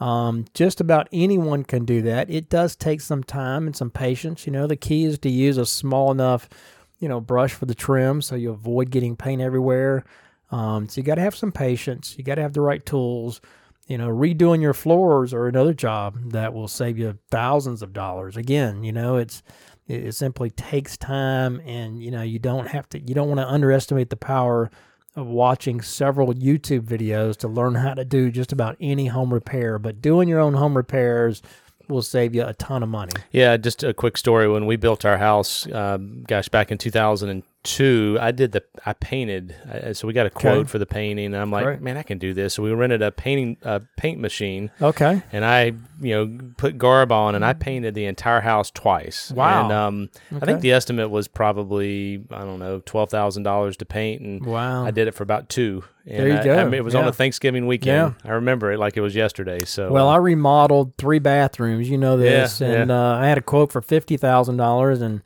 Um, 0.00 0.46
just 0.54 0.80
about 0.80 1.08
anyone 1.12 1.64
can 1.64 1.84
do 1.84 2.02
that. 2.02 2.28
It 2.28 2.50
does 2.50 2.74
take 2.74 3.00
some 3.00 3.22
time 3.22 3.66
and 3.66 3.76
some 3.76 3.90
patience. 3.90 4.46
You 4.46 4.52
know, 4.52 4.66
the 4.66 4.76
key 4.76 5.04
is 5.04 5.18
to 5.20 5.30
use 5.30 5.56
a 5.56 5.64
small 5.64 6.10
enough 6.10 6.48
you 7.04 7.08
know, 7.08 7.20
brush 7.20 7.52
for 7.52 7.66
the 7.66 7.74
trim 7.74 8.22
so 8.22 8.34
you 8.34 8.50
avoid 8.50 8.90
getting 8.90 9.14
paint 9.14 9.42
everywhere. 9.42 10.04
Um, 10.50 10.88
so 10.88 11.00
you 11.00 11.04
got 11.04 11.16
to 11.16 11.20
have 11.20 11.34
some 11.34 11.52
patience. 11.52 12.14
You 12.16 12.24
got 12.24 12.36
to 12.36 12.42
have 12.42 12.54
the 12.54 12.62
right 12.62 12.84
tools. 12.84 13.42
You 13.86 13.98
know, 13.98 14.08
redoing 14.08 14.62
your 14.62 14.72
floors 14.72 15.34
or 15.34 15.46
another 15.46 15.74
job 15.74 16.30
that 16.30 16.54
will 16.54 16.66
save 16.66 16.96
you 16.96 17.18
thousands 17.30 17.82
of 17.82 17.92
dollars. 17.92 18.38
Again, 18.38 18.82
you 18.82 18.92
know, 18.92 19.16
it's 19.16 19.42
it, 19.86 20.14
simply 20.14 20.50
takes 20.50 20.96
time, 20.96 21.60
and 21.66 22.02
you 22.02 22.10
know, 22.10 22.22
you 22.22 22.38
don't 22.38 22.68
have 22.68 22.88
to. 22.90 23.00
You 23.00 23.14
don't 23.14 23.28
want 23.28 23.40
to 23.40 23.48
underestimate 23.48 24.10
the 24.10 24.16
power 24.16 24.70
of 25.16 25.26
watching 25.26 25.80
several 25.80 26.32
YouTube 26.34 26.82
videos 26.82 27.36
to 27.36 27.48
learn 27.48 27.76
how 27.76 27.94
to 27.94 28.04
do 28.04 28.30
just 28.30 28.52
about 28.52 28.76
any 28.80 29.06
home 29.06 29.32
repair. 29.32 29.78
But 29.78 30.02
doing 30.02 30.28
your 30.28 30.40
own 30.40 30.54
home 30.54 30.76
repairs 30.76 31.42
will 31.88 32.02
save 32.02 32.34
you 32.34 32.44
a 32.44 32.54
ton 32.54 32.82
of 32.82 32.88
money. 32.88 33.12
Yeah, 33.30 33.56
just 33.56 33.84
a 33.84 33.94
quick 33.94 34.16
story. 34.16 34.48
When 34.48 34.66
we 34.66 34.76
built 34.76 35.04
our 35.04 35.18
house, 35.18 35.70
um, 35.72 36.24
gosh, 36.26 36.48
back 36.48 36.72
in 36.72 36.78
2002, 37.64 38.18
I 38.20 38.30
did 38.30 38.52
the, 38.52 38.62
I 38.86 38.92
painted. 38.92 39.54
Uh, 39.68 39.92
so 39.92 40.06
we 40.06 40.12
got 40.12 40.26
a 40.26 40.30
quote 40.30 40.58
okay. 40.58 40.68
for 40.68 40.78
the 40.78 40.86
painting. 40.86 41.26
And 41.26 41.36
I'm 41.36 41.50
like, 41.50 41.80
man, 41.80 41.96
I 41.96 42.02
can 42.02 42.18
do 42.18 42.32
this. 42.32 42.54
So 42.54 42.62
we 42.62 42.72
rented 42.72 43.02
a 43.02 43.10
painting, 43.10 43.56
uh, 43.64 43.80
paint 43.96 44.20
machine. 44.20 44.70
Okay. 44.80 45.22
And 45.32 45.44
I, 45.44 45.72
you 46.00 46.14
know, 46.14 46.38
put 46.56 46.78
garb 46.78 47.10
on 47.10 47.34
and 47.34 47.44
I 47.44 47.52
painted 47.52 47.94
the 47.94 48.04
entire 48.04 48.40
house 48.40 48.70
twice. 48.70 49.32
Wow. 49.32 49.64
And 49.64 49.72
um, 49.72 50.10
okay. 50.32 50.42
I 50.42 50.46
think 50.46 50.60
the 50.60 50.72
estimate 50.72 51.10
was 51.10 51.26
probably, 51.26 52.24
I 52.30 52.40
don't 52.40 52.58
know, 52.58 52.80
$12,000 52.80 53.76
to 53.76 53.84
paint. 53.84 54.22
And 54.22 54.46
wow. 54.46 54.84
I 54.84 54.90
did 54.90 55.08
it 55.08 55.14
for 55.14 55.22
about 55.22 55.48
two. 55.48 55.84
And 56.06 56.18
there 56.18 56.28
you 56.28 56.38
I, 56.38 56.44
go. 56.44 56.56
I 56.58 56.64
mean, 56.64 56.74
it 56.74 56.84
was 56.84 56.94
yeah. 56.94 57.00
on 57.00 57.08
a 57.08 57.12
Thanksgiving 57.12 57.66
weekend. 57.66 58.14
Yeah. 58.24 58.30
I 58.30 58.34
remember 58.34 58.70
it 58.70 58.78
like 58.78 58.96
it 58.96 59.00
was 59.00 59.14
yesterday. 59.14 59.64
So 59.64 59.90
well, 59.90 60.08
uh, 60.08 60.14
I 60.14 60.16
remodeled 60.18 60.98
three 60.98 61.18
bathrooms. 61.18 61.88
You 61.88 61.96
know 61.96 62.16
this, 62.16 62.60
yeah, 62.60 62.68
and. 62.68 62.90
Uh, 62.90 63.14
I 63.14 63.26
had 63.26 63.38
a 63.38 63.42
quote 63.42 63.72
for 63.72 63.80
fifty 63.80 64.16
thousand 64.16 64.56
dollars, 64.56 65.00
and 65.00 65.22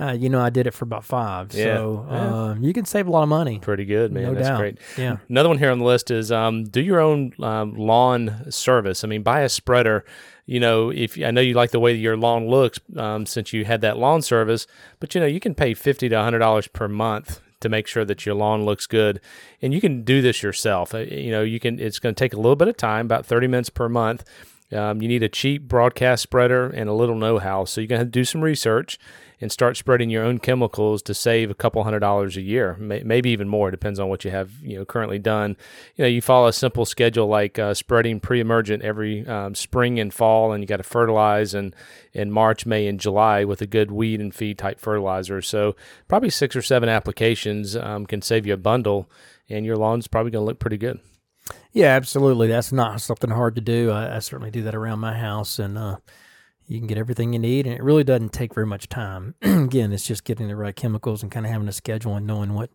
uh, 0.00 0.12
you 0.12 0.28
know 0.28 0.40
I 0.40 0.50
did 0.50 0.66
it 0.66 0.72
for 0.72 0.84
about 0.84 1.04
five. 1.04 1.52
Yeah. 1.52 1.76
So 1.76 2.06
uh, 2.08 2.54
you 2.60 2.72
can 2.72 2.84
save 2.84 3.06
a 3.06 3.10
lot 3.10 3.22
of 3.22 3.28
money. 3.28 3.58
Pretty 3.58 3.84
good, 3.84 4.12
man. 4.12 4.24
No 4.24 4.34
That's 4.34 4.48
doubt. 4.48 4.58
great. 4.58 4.78
Yeah. 4.96 5.18
Another 5.28 5.48
one 5.48 5.58
here 5.58 5.70
on 5.70 5.78
the 5.78 5.84
list 5.84 6.10
is 6.10 6.32
um, 6.32 6.64
do 6.64 6.80
your 6.80 7.00
own 7.00 7.32
um, 7.40 7.74
lawn 7.76 8.50
service. 8.50 9.04
I 9.04 9.08
mean, 9.08 9.22
buy 9.22 9.40
a 9.40 9.48
spreader 9.48 10.04
you 10.50 10.58
know, 10.58 10.90
if 10.90 11.16
I 11.16 11.30
know 11.30 11.40
you 11.40 11.54
like 11.54 11.70
the 11.70 11.78
way 11.78 11.94
your 11.94 12.16
lawn 12.16 12.48
looks 12.48 12.80
um, 12.96 13.24
since 13.24 13.52
you 13.52 13.64
had 13.64 13.82
that 13.82 13.98
lawn 13.98 14.20
service, 14.20 14.66
but 14.98 15.14
you 15.14 15.20
know, 15.20 15.26
you 15.28 15.38
can 15.38 15.54
pay 15.54 15.74
fifty 15.74 16.08
to 16.08 16.20
hundred 16.20 16.40
dollars 16.40 16.66
per 16.66 16.88
month 16.88 17.40
to 17.60 17.68
make 17.68 17.86
sure 17.86 18.04
that 18.04 18.26
your 18.26 18.34
lawn 18.34 18.64
looks 18.64 18.88
good. 18.88 19.20
And 19.62 19.72
you 19.72 19.80
can 19.80 20.02
do 20.02 20.20
this 20.20 20.42
yourself. 20.42 20.92
Uh, 20.92 20.98
you 20.98 21.30
know, 21.30 21.42
you 21.42 21.60
can. 21.60 21.78
It's 21.78 22.00
going 22.00 22.16
to 22.16 22.18
take 22.18 22.32
a 22.32 22.36
little 22.36 22.56
bit 22.56 22.66
of 22.66 22.76
time, 22.76 23.06
about 23.06 23.26
30 23.26 23.46
minutes 23.46 23.70
per 23.70 23.88
month. 23.88 24.24
Um, 24.72 25.00
you 25.00 25.06
need 25.06 25.22
a 25.22 25.28
cheap 25.28 25.68
broadcast 25.68 26.24
spreader 26.24 26.66
and 26.66 26.88
a 26.88 26.92
little 26.92 27.16
know-how. 27.16 27.64
So 27.64 27.80
you're 27.80 27.88
going 27.88 28.00
to 28.00 28.04
to 28.04 28.10
do 28.10 28.24
some 28.24 28.40
research 28.40 28.98
and 29.40 29.50
start 29.50 29.76
spreading 29.76 30.10
your 30.10 30.24
own 30.24 30.38
chemicals 30.38 31.02
to 31.02 31.14
save 31.14 31.50
a 31.50 31.54
couple 31.54 31.82
hundred 31.82 32.00
dollars 32.00 32.36
a 32.36 32.42
year, 32.42 32.76
maybe 32.78 33.30
even 33.30 33.48
more. 33.48 33.70
Depends 33.70 33.98
on 33.98 34.08
what 34.08 34.24
you 34.24 34.30
have 34.30 34.52
you 34.62 34.76
know 34.78 34.84
currently 34.84 35.18
done. 35.18 35.56
You 35.96 36.04
know, 36.04 36.08
you 36.08 36.20
follow 36.20 36.48
a 36.48 36.52
simple 36.52 36.84
schedule 36.84 37.26
like 37.26 37.58
uh, 37.58 37.74
spreading 37.74 38.20
pre-emergent 38.20 38.82
every 38.82 39.26
um, 39.26 39.54
spring 39.54 39.98
and 39.98 40.12
fall, 40.12 40.52
and 40.52 40.62
you 40.62 40.66
got 40.66 40.78
to 40.78 40.82
fertilize 40.82 41.54
in 41.54 41.74
in 42.12 42.30
March, 42.30 42.66
May, 42.66 42.86
and 42.86 43.00
July 43.00 43.44
with 43.44 43.62
a 43.62 43.66
good 43.66 43.90
weed 43.90 44.20
and 44.20 44.34
feed 44.34 44.58
type 44.58 44.80
fertilizer. 44.80 45.40
So 45.40 45.76
probably 46.08 46.30
six 46.30 46.54
or 46.54 46.62
seven 46.62 46.88
applications 46.88 47.76
um, 47.76 48.06
can 48.06 48.22
save 48.22 48.46
you 48.46 48.54
a 48.54 48.58
bundle, 48.58 49.10
and 49.48 49.64
your 49.64 49.76
lawn's 49.76 50.08
probably 50.08 50.32
going 50.32 50.42
to 50.42 50.46
look 50.46 50.58
pretty 50.58 50.78
good. 50.78 51.00
Yeah, 51.72 51.96
absolutely. 51.96 52.48
That's 52.48 52.72
not 52.72 53.00
something 53.00 53.30
hard 53.30 53.54
to 53.54 53.60
do. 53.60 53.90
I, 53.90 54.16
I 54.16 54.18
certainly 54.18 54.50
do 54.50 54.62
that 54.62 54.74
around 54.74 54.98
my 54.98 55.16
house, 55.16 55.58
and 55.58 55.78
uh, 55.78 55.96
you 56.70 56.78
can 56.78 56.86
get 56.86 56.98
everything 56.98 57.32
you 57.32 57.38
need, 57.40 57.66
and 57.66 57.74
it 57.74 57.82
really 57.82 58.04
doesn't 58.04 58.32
take 58.32 58.54
very 58.54 58.66
much 58.66 58.88
time. 58.88 59.34
Again, 59.42 59.92
it's 59.92 60.06
just 60.06 60.22
getting 60.22 60.46
the 60.46 60.54
right 60.54 60.74
chemicals 60.74 61.20
and 61.20 61.30
kind 61.30 61.44
of 61.44 61.50
having 61.50 61.66
a 61.66 61.72
schedule 61.72 62.14
and 62.14 62.28
knowing 62.28 62.54
what 62.54 62.70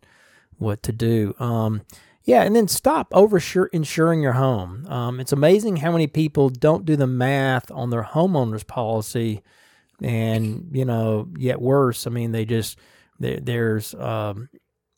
what 0.58 0.84
to 0.84 0.92
do. 0.92 1.34
Um, 1.40 1.84
yeah, 2.24 2.44
and 2.44 2.54
then 2.54 2.68
stop 2.68 3.08
over 3.14 3.40
insuring 3.72 4.22
your 4.22 4.34
home. 4.34 4.86
Um, 4.88 5.22
it's 5.22 5.32
amazing 5.32 5.78
how 5.78 5.94
many 5.94 6.08
people 6.08 6.50
don't 6.50 6.84
do 6.84 6.98
the 6.98 7.08
math 7.08 7.72
on 7.72 7.90
their 7.90 8.04
homeowner's 8.04 8.66
policy, 8.66 9.42
and 10.02 10.70
you 10.74 10.84
know, 10.84 11.30
yet 11.38 11.62
worse. 11.62 12.06
I 12.06 12.10
mean, 12.10 12.34
they 12.34 12.44
just 12.44 12.78
there, 13.20 13.40
there's 13.40 13.94
um, 13.94 14.50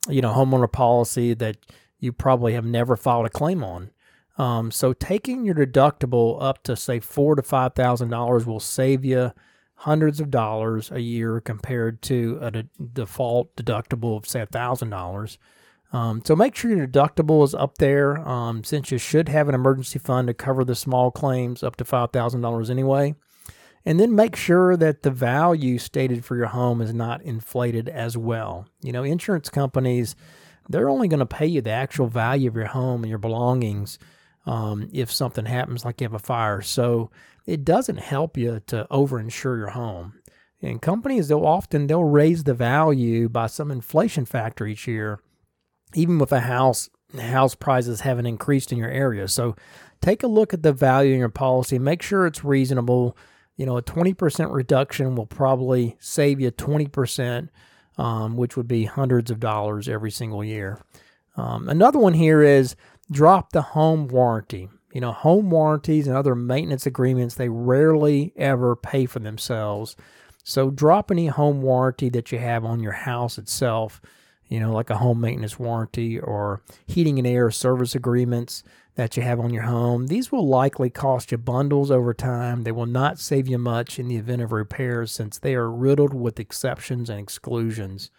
you 0.09 0.23
know 0.23 0.33
homeowner 0.33 0.71
policy 0.71 1.35
that 1.35 1.57
you 1.99 2.11
probably 2.11 2.53
have 2.53 2.65
never 2.65 2.95
filed 2.95 3.27
a 3.27 3.29
claim 3.29 3.63
on. 3.63 3.91
Um, 4.37 4.71
so 4.71 4.93
taking 4.93 5.45
your 5.45 5.55
deductible 5.55 6.41
up 6.41 6.63
to 6.63 6.75
say 6.75 6.99
four 6.99 7.35
to 7.35 7.41
five 7.41 7.73
thousand 7.73 8.09
dollars 8.09 8.45
will 8.45 8.59
save 8.59 9.03
you 9.03 9.31
hundreds 9.75 10.19
of 10.19 10.29
dollars 10.31 10.91
a 10.91 10.99
year 10.99 11.39
compared 11.39 12.01
to 12.03 12.37
a 12.41 12.51
de- 12.51 12.67
default 12.93 13.55
deductible 13.55 14.17
of 14.17 14.27
say 14.27 14.45
thousand 14.45 14.89
dollars. 14.89 15.37
Um, 15.93 16.21
so 16.25 16.35
make 16.35 16.55
sure 16.55 16.75
your 16.75 16.87
deductible 16.87 17.43
is 17.45 17.55
up 17.55 17.77
there, 17.77 18.17
um, 18.27 18.63
since 18.63 18.91
you 18.91 18.97
should 18.97 19.29
have 19.29 19.47
an 19.47 19.55
emergency 19.55 19.99
fund 19.99 20.27
to 20.27 20.33
cover 20.33 20.65
the 20.65 20.75
small 20.75 21.11
claims 21.11 21.63
up 21.63 21.75
to 21.77 21.85
five 21.85 22.11
thousand 22.11 22.41
dollars 22.41 22.69
anyway. 22.69 23.15
And 23.85 23.99
then 23.99 24.13
make 24.13 24.35
sure 24.35 24.75
that 24.75 25.03
the 25.03 25.11
value 25.11 25.77
stated 25.77 26.25
for 26.25 26.35
your 26.35 26.47
home 26.47 26.81
is 26.81 26.93
not 26.93 27.21
inflated 27.21 27.87
as 27.87 28.17
well. 28.17 28.67
You 28.81 28.91
know, 28.91 29.03
insurance 29.03 29.49
companies 29.49 30.15
they're 30.69 30.89
only 30.89 31.07
going 31.07 31.19
to 31.19 31.25
pay 31.25 31.45
you 31.45 31.61
the 31.61 31.71
actual 31.71 32.07
value 32.07 32.49
of 32.49 32.55
your 32.55 32.65
home 32.65 33.03
and 33.03 33.09
your 33.09 33.19
belongings 33.19 33.97
um, 34.47 34.89
if 34.93 35.11
something 35.11 35.45
happens, 35.45 35.83
like 35.83 35.99
you 35.99 36.05
have 36.05 36.13
a 36.13 36.19
fire. 36.19 36.61
So 36.61 37.11
it 37.45 37.65
doesn't 37.65 37.97
help 37.97 38.37
you 38.37 38.61
to 38.67 38.87
overinsure 38.89 39.57
your 39.57 39.69
home. 39.69 40.13
And 40.61 40.81
companies, 40.81 41.27
they'll 41.27 41.45
often 41.45 41.85
they'll 41.85 42.03
raise 42.03 42.45
the 42.45 42.53
value 42.53 43.29
by 43.29 43.47
some 43.47 43.69
inflation 43.69 44.25
factor 44.25 44.65
each 44.65 44.87
year, 44.87 45.19
even 45.93 46.17
with 46.17 46.31
a 46.31 46.39
house 46.39 46.89
house 47.19 47.55
prices 47.55 48.01
haven't 48.01 48.25
increased 48.25 48.71
in 48.71 48.77
your 48.77 48.89
area. 48.89 49.27
So 49.27 49.55
take 50.01 50.23
a 50.23 50.27
look 50.27 50.53
at 50.53 50.63
the 50.63 50.73
value 50.73 51.13
in 51.13 51.19
your 51.19 51.29
policy. 51.29 51.77
Make 51.77 52.01
sure 52.01 52.25
it's 52.25 52.43
reasonable. 52.43 53.17
you 53.55 53.65
know, 53.65 53.77
a 53.77 53.81
20% 53.81 54.53
reduction 54.53 55.15
will 55.15 55.25
probably 55.25 55.95
save 55.99 56.39
you 56.39 56.51
20%, 56.51 57.49
um, 57.97 58.37
which 58.37 58.55
would 58.57 58.67
be 58.67 58.85
hundreds 58.85 59.31
of 59.31 59.39
dollars 59.39 59.87
every 59.87 60.11
single 60.11 60.43
year. 60.43 60.79
Um, 61.37 61.69
another 61.69 61.99
one 61.99 62.13
here 62.13 62.41
is 62.41 62.75
drop 63.11 63.51
the 63.51 63.61
home 63.61 64.07
warranty. 64.07 64.69
You 64.93 65.01
know, 65.01 65.11
home 65.11 65.49
warranties 65.51 66.07
and 66.07 66.15
other 66.15 66.35
maintenance 66.35 66.85
agreements, 66.85 67.35
they 67.35 67.49
rarely 67.49 68.33
ever 68.35 68.75
pay 68.75 69.05
for 69.05 69.19
themselves. 69.19 69.95
So 70.43 70.71
drop 70.71 71.11
any 71.11 71.27
home 71.27 71.61
warranty 71.61 72.09
that 72.09 72.31
you 72.31 72.39
have 72.39 72.63
on 72.63 72.79
your 72.79 72.93
house 72.93 73.37
itself, 73.37 74.01
you 74.47 74.59
know, 74.59 74.73
like 74.73 74.89
a 74.89 74.97
home 74.97 75.19
maintenance 75.21 75.59
warranty 75.59 76.19
or 76.19 76.61
heating 76.85 77.19
and 77.19 77.27
air 77.27 77.51
service 77.51 77.95
agreements 77.95 78.63
that 78.95 79.15
you 79.15 79.23
have 79.23 79.39
on 79.39 79.53
your 79.53 79.63
home. 79.63 80.07
These 80.07 80.31
will 80.31 80.47
likely 80.47 80.89
cost 80.89 81.31
you 81.31 81.37
bundles 81.37 81.91
over 81.91 82.13
time. 82.13 82.63
They 82.63 82.71
will 82.71 82.87
not 82.87 83.19
save 83.19 83.47
you 83.47 83.57
much 83.57 83.99
in 83.99 84.07
the 84.07 84.15
event 84.15 84.41
of 84.41 84.51
repairs 84.51 85.11
since 85.11 85.37
they 85.37 85.53
are 85.53 85.69
riddled 85.69 86.13
with 86.13 86.39
exceptions 86.39 87.09
and 87.09 87.19
exclusions. 87.19 88.09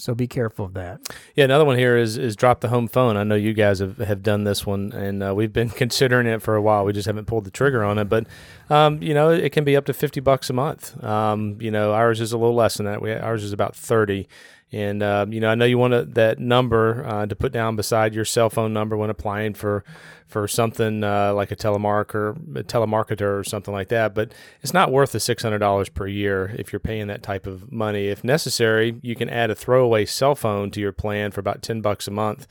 So 0.00 0.14
be 0.14 0.26
careful 0.26 0.64
of 0.64 0.74
that. 0.74 1.00
Yeah, 1.34 1.44
another 1.44 1.64
one 1.64 1.76
here 1.76 1.96
is 1.96 2.16
is 2.16 2.34
drop 2.34 2.60
the 2.60 2.68
home 2.68 2.88
phone. 2.88 3.16
I 3.16 3.24
know 3.24 3.34
you 3.34 3.52
guys 3.52 3.80
have, 3.80 3.98
have 3.98 4.22
done 4.22 4.44
this 4.44 4.64
one, 4.64 4.92
and 4.92 5.22
uh, 5.22 5.34
we've 5.34 5.52
been 5.52 5.68
considering 5.82 6.26
it 6.26 6.40
for 6.40 6.56
a 6.56 6.62
while. 6.62 6.84
We 6.84 6.92
just 6.92 7.06
haven't 7.06 7.26
pulled 7.26 7.44
the 7.44 7.50
trigger 7.50 7.84
on 7.84 7.98
it, 7.98 8.04
but 8.08 8.26
um, 8.70 9.02
you 9.02 9.12
know 9.12 9.30
it 9.30 9.52
can 9.52 9.64
be 9.64 9.76
up 9.76 9.84
to 9.86 9.92
fifty 9.92 10.20
bucks 10.20 10.48
a 10.48 10.54
month. 10.54 11.02
Um, 11.04 11.58
you 11.60 11.70
know 11.70 11.92
ours 11.92 12.20
is 12.20 12.32
a 12.32 12.38
little 12.38 12.54
less 12.54 12.78
than 12.78 12.86
that. 12.86 13.02
We, 13.02 13.12
ours 13.12 13.44
is 13.44 13.52
about 13.52 13.76
thirty. 13.76 14.28
And 14.72 15.02
uh, 15.02 15.26
you 15.28 15.40
know, 15.40 15.48
I 15.48 15.54
know 15.56 15.64
you 15.64 15.78
want 15.78 16.14
that 16.14 16.38
number 16.38 17.04
uh, 17.04 17.26
to 17.26 17.34
put 17.34 17.52
down 17.52 17.74
beside 17.74 18.14
your 18.14 18.24
cell 18.24 18.48
phone 18.48 18.72
number 18.72 18.96
when 18.96 19.10
applying 19.10 19.54
for 19.54 19.84
for 20.30 20.46
something 20.46 21.02
uh, 21.02 21.34
like 21.34 21.50
a 21.50 21.56
telemarketer, 21.56 22.56
a 22.56 22.62
telemarketer 22.62 23.38
or 23.38 23.42
something 23.42 23.74
like 23.74 23.88
that. 23.88 24.14
But 24.14 24.32
it's 24.62 24.72
not 24.72 24.92
worth 24.92 25.10
the 25.10 25.18
six 25.18 25.42
hundred 25.42 25.58
dollars 25.58 25.88
per 25.88 26.06
year 26.06 26.54
if 26.56 26.72
you're 26.72 26.80
paying 26.80 27.08
that 27.08 27.22
type 27.22 27.46
of 27.46 27.72
money. 27.72 28.06
If 28.06 28.22
necessary, 28.22 28.96
you 29.02 29.16
can 29.16 29.28
add 29.28 29.50
a 29.50 29.56
throwaway 29.56 30.06
cell 30.06 30.36
phone 30.36 30.70
to 30.70 30.80
your 30.80 30.92
plan 30.92 31.32
for 31.32 31.40
about 31.40 31.62
ten 31.62 31.80
bucks 31.80 32.06
a 32.06 32.12
month, 32.12 32.46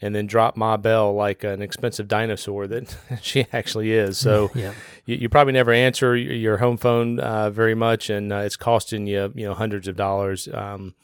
and 0.00 0.14
then 0.14 0.28
drop 0.28 0.56
Ma 0.56 0.76
Bell 0.76 1.12
like 1.12 1.42
an 1.42 1.60
expensive 1.60 2.06
dinosaur 2.06 2.68
that 2.68 2.96
she 3.20 3.46
actually 3.52 3.92
is. 3.92 4.16
So 4.16 4.52
yeah. 4.54 4.74
you, 5.06 5.16
you, 5.16 5.28
probably 5.28 5.54
never 5.54 5.72
answer 5.72 6.14
your 6.16 6.58
home 6.58 6.76
phone 6.76 7.18
uh, 7.18 7.50
very 7.50 7.74
much, 7.74 8.10
and 8.10 8.32
uh, 8.32 8.36
it's 8.36 8.56
costing 8.56 9.08
you 9.08 9.32
you 9.34 9.44
know 9.44 9.54
hundreds 9.54 9.88
of 9.88 9.96
dollars. 9.96 10.48
Um, 10.54 10.94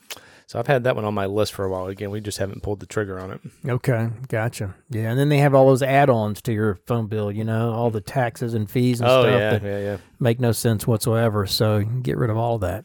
so 0.51 0.59
I've 0.59 0.67
had 0.67 0.83
that 0.83 0.97
one 0.97 1.05
on 1.05 1.15
my 1.15 1.27
list 1.27 1.53
for 1.53 1.65
a 1.65 1.71
while. 1.71 1.87
Again, 1.87 2.11
we 2.11 2.21
just 2.21 2.39
haven't 2.39 2.65
pulled 2.65 2.81
the 2.81 2.87
trigger 2.87 3.21
on 3.21 3.31
it. 3.31 3.41
Okay, 3.65 4.09
gotcha. 4.27 4.75
Yeah, 4.89 5.11
and 5.11 5.17
then 5.17 5.29
they 5.29 5.39
have 5.39 5.55
all 5.55 5.69
those 5.69 5.81
add-ons 5.81 6.43
to 6.43 6.53
your 6.53 6.81
phone 6.89 7.07
bill. 7.07 7.31
You 7.31 7.45
know, 7.45 7.73
all 7.73 7.89
the 7.93 8.01
taxes 8.01 8.53
and 8.55 8.69
fees 8.69 9.01
and 9.01 9.09
oh, 9.09 9.23
stuff 9.23 9.33
yeah, 9.33 9.51
that 9.51 9.63
yeah, 9.63 9.79
yeah. 9.79 9.97
make 10.19 10.41
no 10.41 10.51
sense 10.51 10.89
whatsoever. 10.89 11.47
So 11.47 11.85
get 11.85 12.17
rid 12.17 12.31
of 12.31 12.37
all 12.37 12.57
of 12.57 12.63
that. 12.63 12.85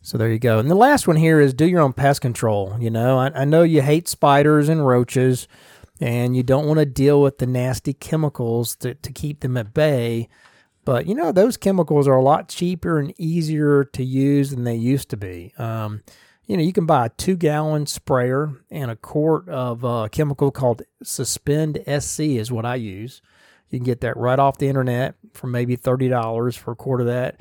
So 0.00 0.16
there 0.16 0.30
you 0.30 0.38
go. 0.38 0.58
And 0.58 0.70
the 0.70 0.74
last 0.74 1.06
one 1.06 1.16
here 1.16 1.38
is 1.38 1.52
do 1.52 1.66
your 1.66 1.82
own 1.82 1.92
pest 1.92 2.22
control. 2.22 2.74
You 2.80 2.88
know, 2.88 3.18
I, 3.18 3.42
I 3.42 3.44
know 3.44 3.62
you 3.62 3.82
hate 3.82 4.08
spiders 4.08 4.70
and 4.70 4.86
roaches, 4.86 5.48
and 6.00 6.34
you 6.34 6.42
don't 6.42 6.66
want 6.66 6.78
to 6.80 6.86
deal 6.86 7.20
with 7.20 7.36
the 7.36 7.46
nasty 7.46 7.92
chemicals 7.92 8.74
to, 8.76 8.94
to 8.94 9.12
keep 9.12 9.40
them 9.40 9.58
at 9.58 9.74
bay. 9.74 10.30
But 10.86 11.06
you 11.06 11.14
know, 11.14 11.30
those 11.30 11.58
chemicals 11.58 12.08
are 12.08 12.16
a 12.16 12.22
lot 12.22 12.48
cheaper 12.48 12.98
and 12.98 13.12
easier 13.18 13.84
to 13.84 14.02
use 14.02 14.48
than 14.48 14.64
they 14.64 14.76
used 14.76 15.10
to 15.10 15.18
be. 15.18 15.52
Um, 15.58 16.00
you 16.46 16.56
know, 16.56 16.62
you 16.62 16.72
can 16.72 16.86
buy 16.86 17.06
a 17.06 17.10
two 17.10 17.36
gallon 17.36 17.86
sprayer 17.86 18.52
and 18.70 18.90
a 18.90 18.96
quart 18.96 19.48
of 19.48 19.82
a 19.84 19.86
uh, 19.86 20.08
chemical 20.08 20.50
called 20.50 20.82
Suspend 21.02 21.82
SC, 21.86 22.20
is 22.20 22.52
what 22.52 22.64
I 22.64 22.76
use. 22.76 23.20
You 23.70 23.80
can 23.80 23.84
get 23.84 24.00
that 24.02 24.16
right 24.16 24.38
off 24.38 24.58
the 24.58 24.68
internet 24.68 25.16
for 25.34 25.48
maybe 25.48 25.76
$30 25.76 26.56
for 26.56 26.72
a 26.72 26.76
quart 26.76 27.00
of 27.00 27.08
that 27.08 27.40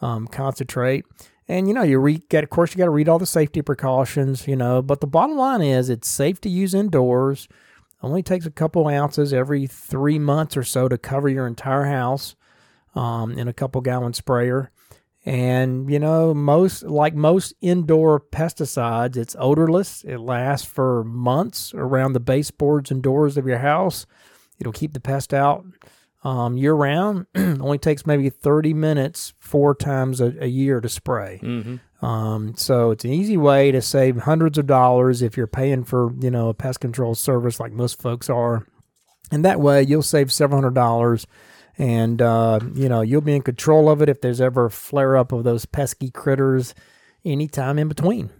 um, 0.00 0.26
concentrate. 0.26 1.04
And 1.48 1.68
you 1.68 1.74
know, 1.74 1.82
you 1.82 1.98
read, 1.98 2.22
of 2.32 2.50
course, 2.50 2.72
you 2.72 2.78
got 2.78 2.86
to 2.86 2.90
read 2.90 3.08
all 3.08 3.18
the 3.18 3.26
safety 3.26 3.62
precautions, 3.62 4.48
you 4.48 4.56
know, 4.56 4.82
but 4.82 5.00
the 5.00 5.06
bottom 5.06 5.36
line 5.36 5.62
is 5.62 5.88
it's 5.90 6.08
safe 6.08 6.40
to 6.40 6.48
use 6.48 6.74
indoors. 6.74 7.46
Only 8.02 8.22
takes 8.22 8.46
a 8.46 8.50
couple 8.50 8.88
ounces 8.88 9.32
every 9.32 9.66
three 9.66 10.18
months 10.18 10.56
or 10.56 10.64
so 10.64 10.88
to 10.88 10.98
cover 10.98 11.28
your 11.28 11.46
entire 11.46 11.84
house 11.84 12.36
um, 12.94 13.38
in 13.38 13.48
a 13.48 13.52
couple 13.52 13.80
gallon 13.80 14.12
sprayer. 14.12 14.70
And, 15.26 15.90
you 15.90 15.98
know, 15.98 16.32
most, 16.32 16.84
like 16.84 17.14
most 17.14 17.52
indoor 17.60 18.20
pesticides, 18.20 19.16
it's 19.16 19.34
odorless. 19.36 20.04
It 20.04 20.18
lasts 20.18 20.66
for 20.66 21.02
months 21.02 21.74
around 21.74 22.12
the 22.12 22.20
baseboards 22.20 22.92
and 22.92 23.02
doors 23.02 23.36
of 23.36 23.44
your 23.44 23.58
house. 23.58 24.06
It'll 24.60 24.72
keep 24.72 24.94
the 24.94 25.00
pest 25.00 25.34
out 25.34 25.66
um, 26.22 26.56
year 26.56 26.74
round. 26.74 27.26
Only 27.34 27.78
takes 27.78 28.06
maybe 28.06 28.30
30 28.30 28.72
minutes 28.72 29.34
four 29.40 29.74
times 29.74 30.20
a, 30.20 30.32
a 30.40 30.46
year 30.46 30.80
to 30.80 30.88
spray. 30.88 31.40
Mm-hmm. 31.42 32.06
Um, 32.06 32.54
so 32.56 32.92
it's 32.92 33.04
an 33.04 33.12
easy 33.12 33.36
way 33.36 33.72
to 33.72 33.82
save 33.82 34.18
hundreds 34.18 34.58
of 34.58 34.68
dollars 34.68 35.22
if 35.22 35.36
you're 35.36 35.48
paying 35.48 35.82
for, 35.82 36.12
you 36.20 36.30
know, 36.30 36.50
a 36.50 36.54
pest 36.54 36.78
control 36.78 37.16
service 37.16 37.58
like 37.58 37.72
most 37.72 38.00
folks 38.00 38.30
are. 38.30 38.64
And 39.32 39.44
that 39.44 39.60
way 39.60 39.82
you'll 39.82 40.02
save 40.02 40.32
several 40.32 40.60
hundred 40.60 40.74
dollars 40.74 41.26
and 41.78 42.22
uh, 42.22 42.60
you 42.74 42.88
know 42.88 43.02
you'll 43.02 43.20
be 43.20 43.34
in 43.34 43.42
control 43.42 43.88
of 43.88 44.02
it 44.02 44.08
if 44.08 44.20
there's 44.20 44.40
ever 44.40 44.66
a 44.66 44.70
flare 44.70 45.16
up 45.16 45.32
of 45.32 45.44
those 45.44 45.66
pesky 45.66 46.10
critters 46.10 46.74
anytime 47.24 47.78
in 47.78 47.88
between. 47.88 48.30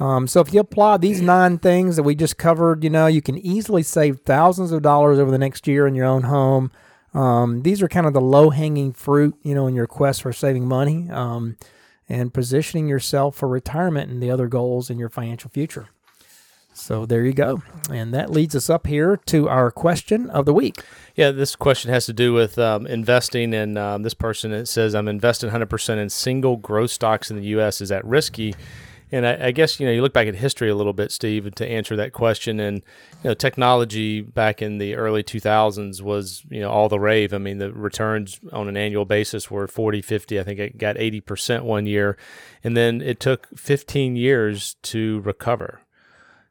Um, 0.00 0.28
so 0.28 0.40
if 0.40 0.54
you 0.54 0.60
apply 0.60 0.98
these 0.98 1.20
nine 1.20 1.58
things 1.58 1.96
that 1.96 2.04
we 2.04 2.14
just 2.14 2.38
covered, 2.38 2.84
you 2.84 2.90
know 2.90 3.06
you 3.06 3.22
can 3.22 3.38
easily 3.38 3.82
save 3.82 4.20
thousands 4.20 4.72
of 4.72 4.82
dollars 4.82 5.18
over 5.18 5.30
the 5.30 5.38
next 5.38 5.66
year 5.66 5.86
in 5.86 5.94
your 5.94 6.06
own 6.06 6.22
home. 6.22 6.70
Um, 7.14 7.62
these 7.62 7.82
are 7.82 7.88
kind 7.88 8.06
of 8.06 8.12
the 8.12 8.20
low 8.20 8.50
hanging 8.50 8.92
fruit, 8.92 9.34
you 9.42 9.54
know, 9.54 9.66
in 9.66 9.74
your 9.74 9.86
quest 9.86 10.22
for 10.22 10.32
saving 10.32 10.68
money 10.68 11.08
um, 11.10 11.56
and 12.08 12.32
positioning 12.34 12.86
yourself 12.86 13.34
for 13.34 13.48
retirement 13.48 14.10
and 14.10 14.22
the 14.22 14.30
other 14.30 14.46
goals 14.46 14.90
in 14.90 14.98
your 14.98 15.08
financial 15.08 15.50
future. 15.50 15.88
So 16.78 17.04
there 17.04 17.24
you 17.24 17.32
go. 17.32 17.60
And 17.90 18.14
that 18.14 18.30
leads 18.30 18.54
us 18.54 18.70
up 18.70 18.86
here 18.86 19.16
to 19.26 19.48
our 19.48 19.70
question 19.70 20.30
of 20.30 20.46
the 20.46 20.54
week. 20.54 20.82
Yeah, 21.16 21.32
this 21.32 21.56
question 21.56 21.90
has 21.90 22.06
to 22.06 22.12
do 22.12 22.32
with 22.32 22.58
um, 22.58 22.86
investing. 22.86 23.52
And 23.52 23.76
um, 23.76 24.02
this 24.04 24.14
person 24.14 24.52
it 24.52 24.66
says, 24.66 24.94
I'm 24.94 25.08
invested 25.08 25.50
100% 25.50 25.98
in 25.98 26.08
single 26.08 26.56
growth 26.56 26.90
stocks 26.90 27.30
in 27.30 27.36
the 27.36 27.46
U.S. 27.46 27.80
Is 27.80 27.88
that 27.88 28.04
risky? 28.04 28.54
And 29.10 29.26
I, 29.26 29.46
I, 29.46 29.50
guess 29.52 29.80
you 29.80 29.86
know 29.86 29.92
you 29.92 30.02
look 30.02 30.12
back 30.12 30.28
at 30.28 30.34
history 30.34 30.68
a 30.68 30.74
little 30.74 30.92
bit, 30.92 31.10
Steve, 31.10 31.52
to 31.54 31.66
answer 31.66 31.96
that 31.96 32.12
question. 32.12 32.60
And 32.60 32.82
you 33.22 33.30
know, 33.30 33.34
technology 33.34 34.20
back 34.20 34.60
in 34.60 34.76
the 34.76 34.96
early 34.96 35.22
2000s 35.22 36.02
was 36.02 36.44
you 36.50 36.60
know 36.60 36.70
all 36.70 36.90
the 36.90 37.00
rave. 37.00 37.32
I 37.32 37.38
mean, 37.38 37.56
the 37.56 37.72
returns 37.72 38.38
on 38.52 38.68
an 38.68 38.76
annual 38.76 39.06
basis 39.06 39.50
were 39.50 39.66
40, 39.66 40.02
50. 40.02 40.38
I 40.38 40.42
think 40.42 40.60
it 40.60 40.76
got 40.76 40.98
80 40.98 41.22
percent 41.22 41.64
one 41.64 41.86
year, 41.86 42.18
and 42.62 42.76
then 42.76 43.00
it 43.00 43.18
took 43.18 43.46
15 43.56 44.14
years 44.16 44.76
to 44.82 45.20
recover. 45.20 45.80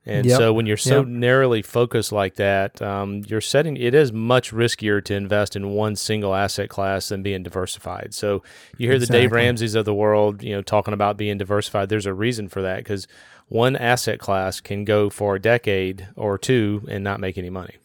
And 0.07 0.25
yep. 0.25 0.37
so 0.37 0.53
when 0.53 0.65
you're 0.65 0.77
so 0.77 0.99
yep. 0.99 1.07
narrowly 1.07 1.61
focused 1.61 2.13
like 2.13 2.35
that, 2.35 2.81
um, 2.81 3.23
you're 3.27 3.41
setting 3.41 3.75
it 3.75 3.93
is 3.93 4.13
much 4.13 4.53
riskier 4.53 5.03
to 5.03 5.13
invest 5.13 5.57
in 5.57 5.71
one 5.71 5.97
single 5.97 6.33
asset 6.33 6.69
class 6.69 7.09
than 7.09 7.21
being 7.21 7.43
diversified. 7.43 8.13
So 8.13 8.41
you 8.77 8.87
hear 8.87 8.95
exactly. 8.95 9.17
the 9.17 9.21
Dave 9.23 9.31
Ramsey's 9.33 9.75
of 9.75 9.83
the 9.83 9.93
world, 9.93 10.41
you 10.41 10.55
know, 10.55 10.61
talking 10.61 10.93
about 10.93 11.17
being 11.17 11.37
diversified. 11.37 11.89
There's 11.89 12.05
a 12.05 12.13
reason 12.13 12.47
for 12.47 12.61
that 12.61 12.77
because 12.77 13.05
one 13.49 13.75
asset 13.75 14.19
class 14.19 14.61
can 14.61 14.85
go 14.85 15.09
for 15.09 15.35
a 15.35 15.41
decade 15.41 16.07
or 16.15 16.37
two 16.37 16.85
and 16.87 17.03
not 17.03 17.19
make 17.19 17.37
any 17.37 17.49
money. 17.49 17.75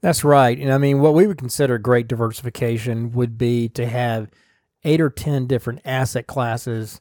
That's 0.00 0.24
right. 0.24 0.58
And 0.58 0.72
I 0.72 0.78
mean, 0.78 1.00
what 1.00 1.14
we 1.14 1.28
would 1.28 1.38
consider 1.38 1.78
great 1.78 2.08
diversification 2.08 3.12
would 3.12 3.38
be 3.38 3.68
to 3.70 3.86
have 3.86 4.28
eight 4.82 5.00
or 5.00 5.10
10 5.10 5.46
different 5.46 5.80
asset 5.84 6.26
classes 6.26 7.00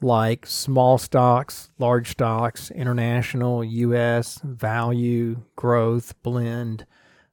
like 0.00 0.46
small 0.46 0.98
stocks, 0.98 1.70
large 1.78 2.10
stocks, 2.10 2.70
international, 2.70 3.64
U.S., 3.64 4.40
value, 4.44 5.42
growth, 5.56 6.14
blend, 6.22 6.86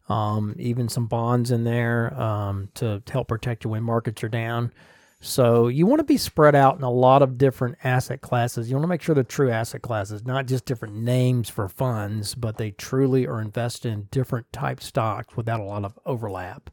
um, 0.10 0.56
even 0.58 0.89
some 0.89 1.08
bonds 1.08 1.51
in 1.51 1.63
there 1.63 2.13
um, 2.19 2.69
to 2.75 3.01
help 3.10 3.28
protect 3.28 3.63
you 3.63 3.71
when 3.71 3.84
markets 3.84 4.23
are 4.23 4.30
down. 4.30 4.71
So 5.19 5.69
you 5.69 5.88
want 5.88 5.99
to 5.99 6.06
be 6.06 6.17
spread 6.17 6.54
out 6.54 6.78
in 6.78 6.84
a 6.84 6.91
lot 6.91 7.23
of 7.23 7.38
different 7.38 7.78
asset 7.84 8.21
classes. 8.21 8.69
You 8.69 8.75
want 8.75 8.84
to 8.84 8.89
make 8.89 9.01
sure 9.01 9.15
they're 9.15 9.23
true 9.23 9.49
asset 9.49 9.82
classes, 9.82 10.25
not 10.25 10.45
just 10.45 10.65
different 10.65 10.95
names 10.95 11.49
for 11.49 11.67
funds, 11.67 12.36
but 12.36 12.58
they 12.58 12.71
truly 12.71 13.25
are 13.25 13.41
invested 13.41 13.91
in 13.91 14.08
different 14.12 14.51
type 14.54 14.82
stocks 14.82 15.36
without 15.36 15.60
a 15.60 15.63
lot 15.63 15.84
of 15.84 15.97
overlap. 16.06 16.69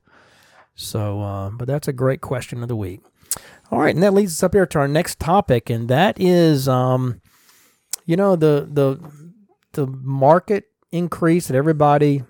So, 0.75 1.23
uh, 1.23 1.51
but 1.51 1.67
that's 1.67 1.89
a 1.89 1.93
great 1.93 2.21
question 2.21 2.63
of 2.63 2.69
the 2.69 2.77
week. 2.77 3.01
All 3.73 3.79
right, 3.79 3.95
and 3.95 4.03
that 4.03 4.13
leads 4.13 4.35
us 4.35 4.43
up 4.43 4.53
here 4.53 4.67
to 4.67 4.79
our 4.81 4.87
next 4.87 5.19
topic, 5.19 5.71
and 5.71 5.89
that 5.89 6.21
is, 6.21 6.69
um, 6.69 7.23
you 8.05 8.17
know, 8.19 8.37
the 8.37 8.69
the 8.71 9.01
the 9.73 9.87
market 9.87 10.67
increase 10.93 11.49
that 11.49 11.57
everybody 11.57 12.23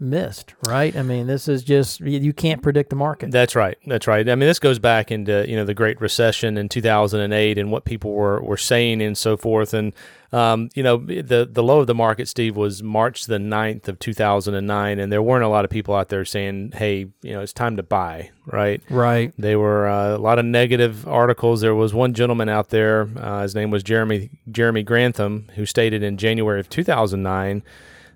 missed, 0.00 0.54
right? 0.66 0.94
I 0.96 1.02
mean, 1.02 1.26
this 1.26 1.46
is 1.48 1.62
just 1.62 2.00
you 2.00 2.32
can't 2.32 2.62
predict 2.62 2.90
the 2.90 2.96
market. 2.96 3.30
That's 3.30 3.54
right. 3.54 3.78
That's 3.86 4.06
right. 4.06 4.28
I 4.28 4.34
mean, 4.34 4.48
this 4.48 4.58
goes 4.58 4.78
back 4.78 5.10
into 5.10 5.44
you 5.48 5.56
know 5.56 5.64
the 5.64 5.74
Great 5.74 6.00
Recession 6.00 6.58
in 6.58 6.68
2008 6.68 7.58
and 7.58 7.70
what 7.70 7.84
people 7.84 8.12
were, 8.12 8.42
were 8.42 8.56
saying 8.56 9.00
and 9.02 9.16
so 9.16 9.36
forth. 9.36 9.72
And 9.72 9.92
um, 10.32 10.68
you 10.74 10.82
know 10.82 10.96
the 10.96 11.48
the 11.50 11.62
low 11.62 11.80
of 11.80 11.86
the 11.86 11.94
market, 11.94 12.28
Steve, 12.28 12.56
was 12.56 12.82
March 12.82 13.26
the 13.26 13.38
9th 13.38 13.88
of 13.88 13.98
2009, 13.98 14.98
and 14.98 15.12
there 15.12 15.22
weren't 15.22 15.44
a 15.44 15.48
lot 15.48 15.64
of 15.64 15.70
people 15.70 15.94
out 15.94 16.08
there 16.08 16.24
saying, 16.24 16.72
"Hey, 16.74 17.06
you 17.22 17.32
know, 17.32 17.40
it's 17.40 17.52
time 17.52 17.76
to 17.76 17.82
buy." 17.82 18.30
Right. 18.46 18.82
Right. 18.90 19.32
They 19.38 19.56
were 19.56 19.88
uh, 19.88 20.16
a 20.16 20.18
lot 20.18 20.38
of 20.38 20.44
negative 20.44 21.08
articles. 21.08 21.60
There 21.60 21.74
was 21.74 21.94
one 21.94 22.12
gentleman 22.12 22.48
out 22.48 22.68
there. 22.68 23.08
Uh, 23.16 23.42
his 23.42 23.54
name 23.54 23.70
was 23.70 23.82
Jeremy 23.82 24.30
Jeremy 24.50 24.82
Grantham, 24.82 25.50
who 25.54 25.64
stated 25.64 26.02
in 26.02 26.18
January 26.18 26.60
of 26.60 26.68
2009 26.68 27.62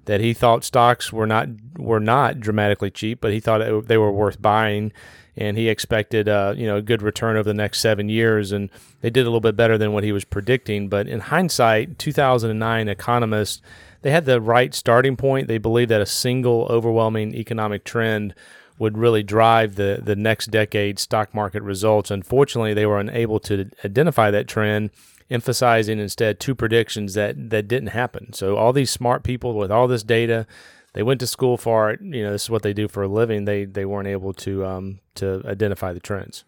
that 0.09 0.23
he 0.23 0.33
thought 0.33 0.65
stocks 0.65 1.13
were 1.13 1.27
not 1.27 1.49
were 1.77 2.01
not 2.01 2.41
dramatically 2.41 2.91
cheap, 2.91 3.21
but 3.21 3.31
he 3.31 3.41
thought 3.41 3.61
it, 3.61 3.89
they 3.89 3.99
were 3.99 4.11
worth 4.11 4.41
buying, 4.41 4.91
and 5.37 5.59
he 5.59 5.69
expected 5.69 6.31
uh, 6.31 6.55
you 6.57 6.67
know 6.67 6.77
a 6.77 6.83
good 6.83 7.03
return 7.03 7.37
over 7.37 7.45
the 7.45 7.55
next 7.55 7.81
seven 7.81 8.09
years, 8.09 8.51
and 8.51 8.71
they 9.03 9.11
did 9.11 9.21
a 9.21 9.25
little 9.25 9.43
bit 9.43 9.55
better 9.55 9.77
than 9.77 9.93
what 9.93 10.05
he 10.05 10.11
was 10.11 10.25
predicting. 10.25 10.89
But 10.89 11.09
in 11.09 11.21
hindsight, 11.21 11.99
2009 11.99 12.89
economists 12.89 13.61
they 14.01 14.11
had 14.11 14.25
the 14.25 14.41
right 14.41 14.75
starting 14.75 15.15
point. 15.15 15.47
They 15.47 15.59
believed 15.59 15.91
that 15.91 16.01
a 16.01 16.07
single 16.07 16.67
overwhelming 16.71 17.35
economic 17.35 17.85
trend 17.85 18.35
would 18.79 18.97
really 18.97 19.23
drive 19.23 19.75
the 19.75 20.01
the 20.03 20.17
next 20.17 20.47
decade 20.47 20.99
stock 20.99 21.35
market 21.35 21.63
results. 21.63 22.11
Unfortunately, 22.11 22.73
they 22.73 22.87
were 22.87 22.99
unable 22.99 23.41
to 23.41 23.71
identify 23.85 24.31
that 24.31 24.49
trend 24.49 24.89
emphasizing 25.31 25.99
instead 25.99 26.41
two 26.41 26.55
predictions 26.55 27.15
that 27.15 27.51
that 27.51 27.69
didn't 27.69 27.89
happen. 27.89 28.33
So 28.33 28.57
all 28.57 28.73
these 28.73 28.91
smart 28.91 29.23
people 29.23 29.55
with 29.55 29.71
all 29.71 29.89
this 29.89 30.03
data, 30.03 30.47
they 30.95 31.03
went 31.03 31.21
to 31.21 31.27
school 31.27 31.57
for 31.57 31.91
it. 31.91 32.01
You 32.01 32.25
know, 32.25 32.33
this 32.33 32.45
is 32.45 32.51
what 32.51 32.63
they 32.63 32.73
do 32.73 32.89
for 32.89 33.03
a 33.03 33.09
living. 33.09 33.45
They 33.45 33.65
they 33.65 33.85
weren't 33.85 34.09
able 34.09 34.33
to 34.35 34.65
um, 34.65 35.01
to 35.17 35.43
identify 35.47 35.93
the 35.93 36.01
trends. 36.01 36.45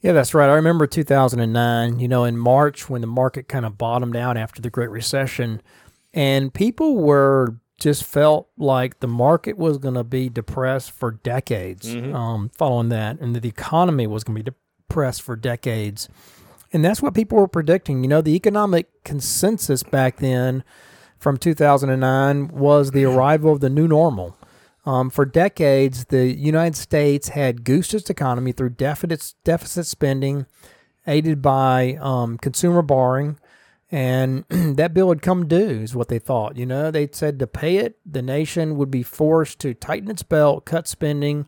Yeah, 0.00 0.12
that's 0.12 0.34
right. 0.34 0.48
I 0.48 0.54
remember 0.54 0.86
2009. 0.86 1.98
You 1.98 2.08
know, 2.08 2.24
in 2.24 2.36
March 2.36 2.88
when 2.88 3.00
the 3.00 3.06
market 3.06 3.48
kind 3.48 3.64
of 3.64 3.78
bottomed 3.78 4.16
out 4.16 4.36
after 4.36 4.60
the 4.60 4.70
Great 4.70 4.90
Recession, 4.90 5.62
and 6.12 6.52
people 6.52 6.96
were 6.96 7.56
just 7.80 8.04
felt 8.04 8.48
like 8.56 9.00
the 9.00 9.08
market 9.08 9.58
was 9.58 9.78
going 9.78 9.94
to 9.94 10.04
be 10.04 10.28
depressed 10.28 10.92
for 10.92 11.10
decades 11.10 11.92
mm-hmm. 11.92 12.14
um, 12.14 12.50
following 12.56 12.90
that, 12.90 13.18
and 13.18 13.34
that 13.34 13.40
the 13.40 13.48
economy 13.48 14.06
was 14.06 14.22
going 14.22 14.36
to 14.36 14.44
be 14.44 14.56
depressed 14.88 15.22
for 15.22 15.34
decades. 15.34 16.08
And 16.72 16.84
that's 16.84 17.02
what 17.02 17.14
people 17.14 17.38
were 17.38 17.48
predicting. 17.48 18.02
You 18.02 18.08
know, 18.08 18.22
the 18.22 18.34
economic 18.34 19.04
consensus 19.04 19.82
back 19.82 20.16
then 20.16 20.64
from 21.18 21.36
2009 21.36 22.48
was 22.48 22.90
the 22.90 23.04
arrival 23.04 23.52
of 23.52 23.60
the 23.60 23.70
new 23.70 23.86
normal. 23.86 24.36
Um, 24.84 25.10
for 25.10 25.24
decades, 25.24 26.06
the 26.06 26.34
United 26.34 26.76
States 26.76 27.28
had 27.28 27.64
goosed 27.64 27.94
its 27.94 28.10
economy 28.10 28.52
through 28.52 28.70
deficit, 28.70 29.34
deficit 29.44 29.86
spending, 29.86 30.46
aided 31.06 31.40
by 31.40 31.98
um, 32.00 32.38
consumer 32.38 32.82
borrowing, 32.82 33.38
and 33.92 34.44
that 34.48 34.94
bill 34.94 35.10
had 35.10 35.22
come 35.22 35.46
due, 35.46 35.82
is 35.82 35.94
what 35.94 36.08
they 36.08 36.18
thought. 36.18 36.56
You 36.56 36.66
know, 36.66 36.90
they 36.90 37.08
said 37.12 37.38
to 37.38 37.46
pay 37.46 37.76
it, 37.76 37.98
the 38.04 38.22
nation 38.22 38.76
would 38.76 38.90
be 38.90 39.04
forced 39.04 39.60
to 39.60 39.74
tighten 39.74 40.10
its 40.10 40.24
belt, 40.24 40.64
cut 40.64 40.88
spending, 40.88 41.46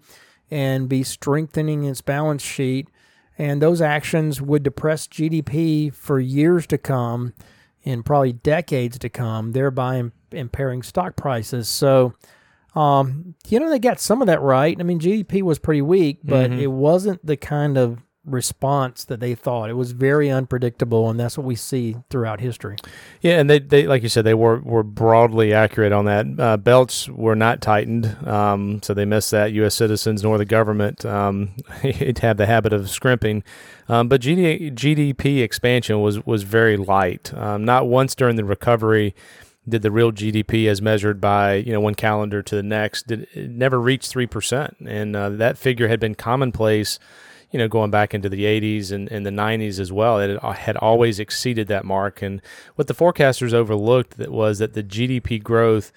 and 0.50 0.88
be 0.88 1.02
strengthening 1.02 1.84
its 1.84 2.02
balance 2.02 2.42
sheet 2.42 2.88
and 3.38 3.60
those 3.60 3.80
actions 3.80 4.40
would 4.40 4.62
depress 4.62 5.06
GDP 5.06 5.92
for 5.92 6.20
years 6.20 6.66
to 6.68 6.78
come 6.78 7.34
and 7.84 8.04
probably 8.04 8.32
decades 8.32 8.98
to 8.98 9.08
come, 9.08 9.52
thereby 9.52 10.02
impairing 10.30 10.82
stock 10.82 11.16
prices. 11.16 11.68
So, 11.68 12.14
um, 12.74 13.34
you 13.48 13.60
know, 13.60 13.68
they 13.68 13.78
got 13.78 14.00
some 14.00 14.22
of 14.22 14.26
that 14.26 14.40
right. 14.40 14.76
I 14.78 14.82
mean, 14.82 15.00
GDP 15.00 15.42
was 15.42 15.58
pretty 15.58 15.82
weak, 15.82 16.20
but 16.24 16.50
mm-hmm. 16.50 16.60
it 16.60 16.70
wasn't 16.70 17.24
the 17.24 17.36
kind 17.36 17.76
of 17.76 17.98
response 18.24 19.04
that 19.04 19.20
they 19.20 19.34
thought. 19.34 19.70
It 19.70 19.74
was 19.74 19.92
very 19.92 20.30
unpredictable, 20.30 21.10
and 21.10 21.18
that's 21.18 21.36
what 21.36 21.46
we 21.46 21.54
see 21.54 21.96
throughout 22.10 22.40
history. 22.40 22.76
Yeah, 23.20 23.38
and 23.38 23.48
they, 23.48 23.58
they 23.58 23.86
like 23.86 24.02
you 24.02 24.08
said, 24.08 24.24
they 24.24 24.34
were, 24.34 24.60
were 24.60 24.82
broadly 24.82 25.52
accurate 25.52 25.92
on 25.92 26.04
that. 26.06 26.26
Uh, 26.38 26.56
belts 26.56 27.08
were 27.08 27.36
not 27.36 27.60
tightened, 27.60 28.06
um, 28.26 28.82
so 28.82 28.94
they 28.94 29.04
missed 29.04 29.30
that. 29.30 29.52
U.S. 29.52 29.74
citizens 29.74 30.22
nor 30.22 30.38
the 30.38 30.44
government 30.44 31.04
um, 31.04 31.54
have 32.20 32.36
the 32.36 32.46
habit 32.46 32.72
of 32.72 32.90
scrimping. 32.90 33.42
Um, 33.88 34.08
but 34.08 34.20
GD, 34.20 34.74
GDP 34.74 35.42
expansion 35.42 36.00
was, 36.00 36.24
was 36.24 36.42
very 36.42 36.76
light. 36.76 37.34
Um, 37.34 37.64
not 37.64 37.86
once 37.86 38.14
during 38.14 38.36
the 38.36 38.44
recovery 38.44 39.14
did 39.68 39.82
the 39.82 39.90
real 39.90 40.12
GDP 40.12 40.68
as 40.68 40.82
measured 40.82 41.20
by 41.20 41.54
you 41.54 41.72
know 41.72 41.80
one 41.80 41.94
calendar 41.94 42.42
to 42.42 42.54
the 42.54 42.62
next 42.62 43.06
did 43.06 43.26
it 43.32 43.50
never 43.50 43.80
reach 43.80 44.08
three 44.08 44.26
percent, 44.26 44.76
and 44.86 45.16
uh, 45.16 45.30
that 45.30 45.56
figure 45.56 45.88
had 45.88 45.98
been 46.00 46.14
commonplace 46.14 46.98
you 47.54 47.58
know, 47.58 47.68
going 47.68 47.92
back 47.92 48.14
into 48.14 48.28
the 48.28 48.42
80s 48.42 48.90
and, 48.90 49.08
and 49.12 49.24
the 49.24 49.30
90s 49.30 49.78
as 49.78 49.92
well, 49.92 50.18
it 50.18 50.42
had 50.42 50.76
always 50.78 51.20
exceeded 51.20 51.68
that 51.68 51.84
mark. 51.84 52.20
And 52.20 52.42
what 52.74 52.88
the 52.88 52.94
forecasters 52.94 53.52
overlooked 53.52 54.16
that 54.16 54.32
was 54.32 54.58
that 54.58 54.72
the 54.74 54.82
GDP 54.82 55.40
growth 55.40 55.92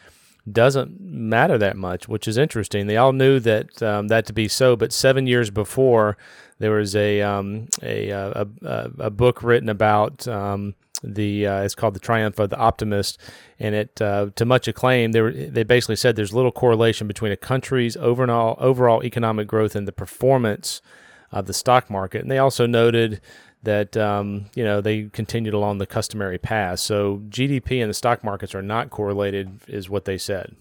doesn't 0.51 1.01
matter 1.01 1.57
that 1.57 1.75
much, 1.75 2.07
which 2.07 2.27
is 2.27 2.37
interesting. 2.37 2.85
They 2.85 2.95
all 2.95 3.11
knew 3.11 3.39
that 3.39 3.81
um, 3.81 4.07
that 4.09 4.27
to 4.27 4.33
be 4.33 4.47
so, 4.47 4.75
but 4.75 4.93
seven 4.93 5.25
years 5.25 5.49
before, 5.49 6.15
there 6.59 6.73
was 6.73 6.95
a 6.95 7.23
um, 7.23 7.69
a, 7.81 8.09
a, 8.09 8.47
a, 8.61 8.91
a, 8.99 9.09
book 9.09 9.41
written 9.41 9.67
about 9.67 10.27
um, 10.27 10.75
the 11.01 11.47
uh, 11.47 11.61
it's 11.63 11.73
called 11.73 11.95
the 11.95 11.99
Triumph 11.99 12.37
of 12.37 12.51
the 12.51 12.57
Optimist, 12.57 13.19
and 13.57 13.73
it 13.73 13.99
uh, 13.99 14.27
to 14.35 14.45
much 14.45 14.67
acclaim. 14.67 15.11
They 15.11 15.21
were, 15.21 15.31
they 15.31 15.63
basically 15.63 15.95
said 15.95 16.15
there's 16.15 16.35
little 16.35 16.51
correlation 16.51 17.07
between 17.07 17.31
a 17.31 17.37
country's 17.37 17.97
overall 17.97 18.57
overall 18.59 19.03
economic 19.03 19.47
growth 19.47 19.75
and 19.75 19.87
the 19.87 19.91
performance 19.91 20.83
of 21.31 21.45
the 21.45 21.53
stock 21.53 21.89
market. 21.89 22.21
And 22.21 22.31
they 22.31 22.37
also 22.37 22.65
noted 22.65 23.21
that 23.63 23.97
um, 23.97 24.45
you 24.55 24.63
know 24.63 24.81
they 24.81 25.03
continued 25.05 25.53
along 25.53 25.77
the 25.77 25.87
customary 25.87 26.37
path. 26.37 26.79
So 26.79 27.23
GDP 27.29 27.81
and 27.81 27.89
the 27.89 27.93
stock 27.93 28.23
markets 28.23 28.55
are 28.55 28.61
not 28.61 28.89
correlated, 28.89 29.59
is 29.67 29.89
what 29.89 30.05
they 30.05 30.17
said. 30.17 30.55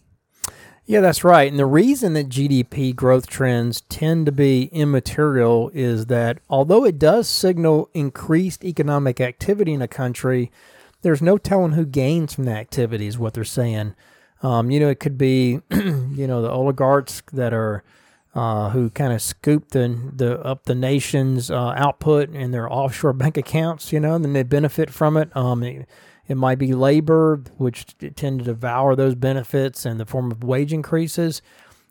Yeah, 0.88 1.00
that's 1.00 1.24
right. 1.24 1.50
And 1.50 1.58
the 1.58 1.66
reason 1.66 2.12
that 2.12 2.28
GDP 2.28 2.94
growth 2.94 3.26
trends 3.26 3.80
tend 3.82 4.24
to 4.26 4.32
be 4.32 4.64
immaterial 4.66 5.70
is 5.74 6.06
that 6.06 6.38
although 6.48 6.84
it 6.84 6.96
does 6.96 7.28
signal 7.28 7.90
increased 7.92 8.64
economic 8.64 9.20
activity 9.20 9.72
in 9.72 9.82
a 9.82 9.88
country, 9.88 10.52
there's 11.02 11.20
no 11.20 11.38
telling 11.38 11.72
who 11.72 11.84
gains 11.84 12.34
from 12.34 12.44
that 12.44 12.56
activity, 12.56 13.08
is 13.08 13.18
what 13.18 13.34
they're 13.34 13.42
saying. 13.42 13.96
Um, 14.42 14.70
you 14.70 14.78
know, 14.78 14.88
it 14.88 15.00
could 15.00 15.18
be, 15.18 15.60
you 15.70 16.26
know, 16.28 16.40
the 16.40 16.50
oligarchs 16.50 17.20
that 17.32 17.52
are 17.52 17.82
uh, 18.36 18.68
who 18.68 18.90
kind 18.90 19.14
of 19.14 19.22
scoop 19.22 19.70
the, 19.70 20.12
the 20.14 20.38
up 20.44 20.64
the 20.64 20.74
nation's 20.74 21.50
uh, 21.50 21.72
output 21.74 22.28
in 22.34 22.50
their 22.50 22.70
offshore 22.70 23.12
bank 23.14 23.38
accounts, 23.38 23.92
you 23.92 23.98
know, 23.98 24.14
and 24.14 24.22
then 24.24 24.34
they 24.34 24.42
benefit 24.42 24.90
from 24.90 25.16
it. 25.16 25.34
Um, 25.34 25.62
it, 25.62 25.88
it 26.28 26.36
might 26.36 26.58
be 26.58 26.74
labor, 26.74 27.42
which 27.56 27.96
tend 28.14 28.40
to 28.40 28.44
devour 28.44 28.94
those 28.94 29.14
benefits 29.14 29.86
in 29.86 29.96
the 29.96 30.04
form 30.04 30.30
of 30.30 30.44
wage 30.44 30.72
increases. 30.72 31.40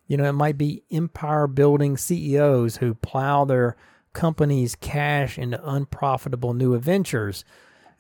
You 0.07 0.17
know, 0.17 0.25
it 0.25 0.33
might 0.33 0.57
be 0.57 0.83
empire 0.91 1.47
building 1.47 1.97
CEOs 1.97 2.77
who 2.77 2.93
plow 2.93 3.45
their 3.45 3.75
company's 4.13 4.75
cash 4.75 5.39
into 5.39 5.59
unprofitable 5.67 6.53
new 6.53 6.77
ventures 6.77 7.43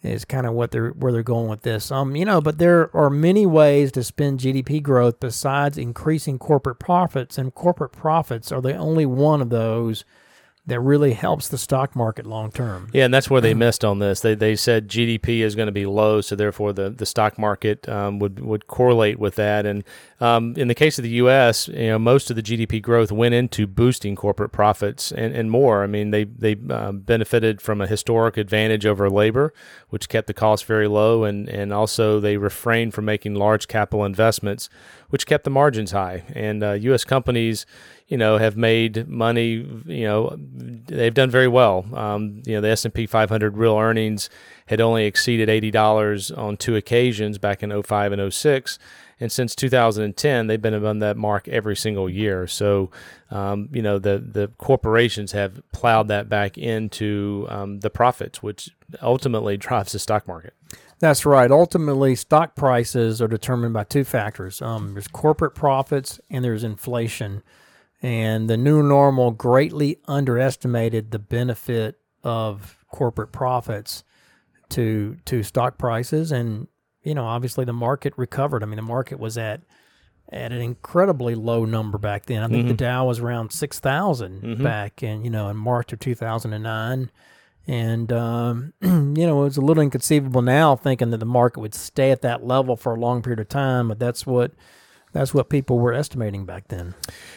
is 0.03 0.25
kind 0.25 0.45
of 0.45 0.53
what 0.53 0.71
they're 0.71 0.89
where 0.91 1.11
they're 1.11 1.23
going 1.23 1.47
with 1.47 1.61
this. 1.61 1.91
Um, 1.91 2.15
you 2.15 2.25
know, 2.25 2.41
but 2.41 2.57
there 2.57 2.95
are 2.95 3.09
many 3.09 3.45
ways 3.45 3.91
to 3.93 4.03
spend 4.03 4.39
GDP 4.39 4.81
growth 4.81 5.19
besides 5.19 5.77
increasing 5.77 6.37
corporate 6.37 6.79
profits, 6.79 7.37
and 7.37 7.53
corporate 7.53 7.91
profits 7.91 8.51
are 8.51 8.61
the 8.61 8.75
only 8.75 9.05
one 9.05 9.41
of 9.41 9.49
those 9.49 10.05
that 10.67 10.79
really 10.79 11.13
helps 11.13 11.47
the 11.47 11.57
stock 11.57 11.95
market 11.95 12.25
long 12.25 12.51
term. 12.51 12.89
Yeah, 12.91 13.05
and 13.05 13.13
that's 13.13 13.29
where 13.29 13.41
they 13.41 13.53
missed 13.65 13.85
on 13.85 13.99
this. 13.99 14.21
They, 14.21 14.35
they 14.35 14.55
said 14.55 14.87
GDP 14.87 15.39
is 15.39 15.55
going 15.55 15.67
to 15.67 15.71
be 15.71 15.85
low, 15.85 16.21
so 16.21 16.35
therefore 16.35 16.73
the, 16.73 16.89
the 16.89 17.05
stock 17.05 17.37
market 17.37 17.87
um, 17.87 18.19
would 18.19 18.39
would 18.39 18.67
correlate 18.67 19.19
with 19.19 19.35
that. 19.35 19.65
And 19.65 19.83
um, 20.21 20.53
in 20.55 20.69
the 20.69 20.75
case 20.75 20.97
of 20.97 21.03
the 21.03 21.09
U.S., 21.09 21.67
you 21.67 21.87
know, 21.87 21.99
most 21.99 22.29
of 22.29 22.37
the 22.37 22.41
GDP 22.41 22.81
growth 22.81 23.11
went 23.11 23.33
into 23.33 23.67
boosting 23.67 24.15
corporate 24.15 24.53
profits 24.53 25.11
and, 25.11 25.35
and 25.35 25.51
more. 25.51 25.83
I 25.83 25.87
mean, 25.87 26.11
they 26.11 26.23
they 26.23 26.55
um, 26.69 26.99
benefited 26.99 27.61
from 27.61 27.81
a 27.81 27.87
historic 27.87 28.37
advantage 28.37 28.85
over 28.85 29.09
labor, 29.09 29.53
which 29.89 30.07
kept 30.07 30.27
the 30.27 30.33
cost 30.33 30.65
very 30.65 30.87
low, 30.87 31.25
and 31.25 31.49
and 31.49 31.73
also 31.73 32.21
they 32.21 32.37
refrained 32.37 32.93
from 32.93 33.05
making 33.05 33.35
large 33.35 33.67
capital 33.67 34.05
investments, 34.05 34.69
which 35.09 35.25
kept 35.25 35.43
the 35.43 35.49
margins 35.49 35.91
high. 35.91 36.23
And 36.33 36.63
uh, 36.63 36.71
U.S. 36.73 37.03
companies 37.03 37.65
you 38.07 38.17
know, 38.17 38.37
have 38.37 38.55
made 38.55 39.07
money. 39.07 39.67
You 39.85 40.05
know, 40.05 40.35
they've 40.37 41.13
done 41.13 41.31
very 41.31 41.47
well. 41.47 41.85
Um, 41.93 42.43
you 42.45 42.53
know, 42.53 42.61
the 42.61 42.69
S 42.69 42.85
and 42.85 42.93
P 42.93 43.07
500 43.07 43.57
real 43.57 43.75
earnings 43.77 44.29
had 44.67 44.79
only 44.79 45.05
exceeded 45.05 45.49
eighty 45.49 45.71
dollars 45.71 46.31
on 46.31 46.57
two 46.57 46.75
occasions 46.75 47.37
back 47.37 47.63
in 47.63 47.83
05 47.83 48.11
and 48.11 48.33
06. 48.33 48.79
And 49.19 49.31
since 49.31 49.55
2010, 49.55 50.47
they've 50.47 50.61
been 50.61 50.73
above 50.73 50.99
that 50.99 51.15
mark 51.15 51.47
every 51.47 51.75
single 51.75 52.09
year. 52.09 52.47
So, 52.47 52.91
um, 53.31 53.69
you 53.71 53.81
know, 53.81 53.97
the 53.97 54.19
the 54.19 54.49
corporations 54.57 55.31
have 55.31 55.61
plowed 55.71 56.09
that 56.09 56.27
back 56.27 56.57
into 56.57 57.47
um, 57.49 57.79
the 57.79 57.89
profits, 57.89 58.43
which 58.43 58.69
ultimately 59.01 59.57
drives 59.57 59.93
the 59.93 59.99
stock 59.99 60.27
market. 60.27 60.53
That's 60.99 61.25
right. 61.25 61.51
Ultimately, 61.51 62.15
stock 62.15 62.55
prices 62.55 63.21
are 63.21 63.27
determined 63.27 63.73
by 63.73 63.83
two 63.83 64.03
factors. 64.03 64.61
Um, 64.61 64.93
there's 64.93 65.07
corporate 65.07 65.55
profits 65.55 66.19
and 66.29 66.43
there's 66.43 66.63
inflation. 66.63 67.43
And 68.01 68.49
the 68.49 68.57
new 68.57 68.83
normal 68.83 69.31
greatly 69.31 69.99
underestimated 70.07 71.11
the 71.11 71.19
benefit 71.19 71.99
of 72.23 72.77
corporate 72.91 73.31
profits 73.31 74.03
to 74.69 75.17
to 75.25 75.43
stock 75.43 75.77
prices. 75.77 76.31
And 76.31 76.67
you 77.05 77.15
know, 77.15 77.25
obviously, 77.25 77.63
the 77.63 77.73
market 77.73 78.13
recovered. 78.17 78.63
I 78.63 78.65
mean, 78.65 78.77
the 78.77 78.81
market 78.81 79.19
was 79.19 79.37
at 79.37 79.61
at 80.31 80.51
an 80.51 80.61
incredibly 80.61 81.35
low 81.35 81.65
number 81.65 81.97
back 81.97 82.25
then. 82.25 82.41
I 82.41 82.47
think 82.47 82.67
the 82.67 82.73
Dow 82.73 83.05
was 83.05 83.19
around 83.19 83.51
6,000 83.51 84.63
back 84.63 85.03
in, 85.03 85.23
you 85.23 85.29
know, 85.29 85.49
in 85.49 85.57
March 85.57 85.93
of 85.93 85.99
2009. 85.99 87.11
And, 87.67 88.11
um, 88.11 88.73
you 88.81 88.89
know, 88.89 89.41
it 89.41 89.43
was 89.43 89.57
a 89.57 89.61
little 89.61 89.83
inconceivable 89.83 90.41
now 90.41 90.75
thinking 90.75 91.11
that 91.11 91.19
the 91.19 91.25
market 91.25 91.59
would 91.59 91.75
stay 91.75 92.09
at 92.09 92.21
that 92.23 92.43
level 92.45 92.75
for 92.75 92.95
a 92.95 92.99
long 92.99 93.21
period 93.21 93.39
of 93.39 93.49
time, 93.49 93.87
but 93.87 93.99
that's 93.99 94.25
what. 94.25 94.51
That's 95.13 95.33
what 95.33 95.49
people 95.49 95.79
were 95.79 95.93
estimating 95.93 96.45
back 96.45 96.67
then. 96.67 96.93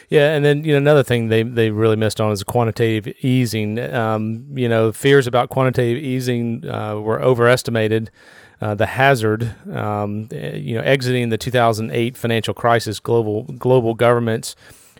Yeah, 0.09 0.35
and 0.35 0.43
then 0.43 0.65
you 0.65 0.73
know 0.73 0.79
another 0.79 1.01
thing 1.01 1.29
they 1.29 1.43
they 1.43 1.71
really 1.71 1.95
missed 1.95 2.19
on 2.19 2.29
is 2.33 2.43
quantitative 2.43 3.15
easing. 3.21 3.79
Um, 3.79 4.47
you 4.53 4.67
know, 4.67 4.91
fears 4.91 5.27
about 5.27 5.47
quantitative 5.47 6.03
easing 6.03 6.67
uh, 6.67 6.99
were 6.99 7.21
overestimated. 7.21 8.11
Uh, 8.61 8.75
the 8.75 8.85
hazard, 8.85 9.55
um, 9.73 10.27
eh, 10.31 10.55
you 10.55 10.75
know, 10.75 10.81
exiting 10.81 11.29
the 11.29 11.37
2008 11.37 12.17
financial 12.17 12.53
crisis, 12.53 12.99
global 12.99 13.43
global 13.43 13.93
governments 13.93 14.55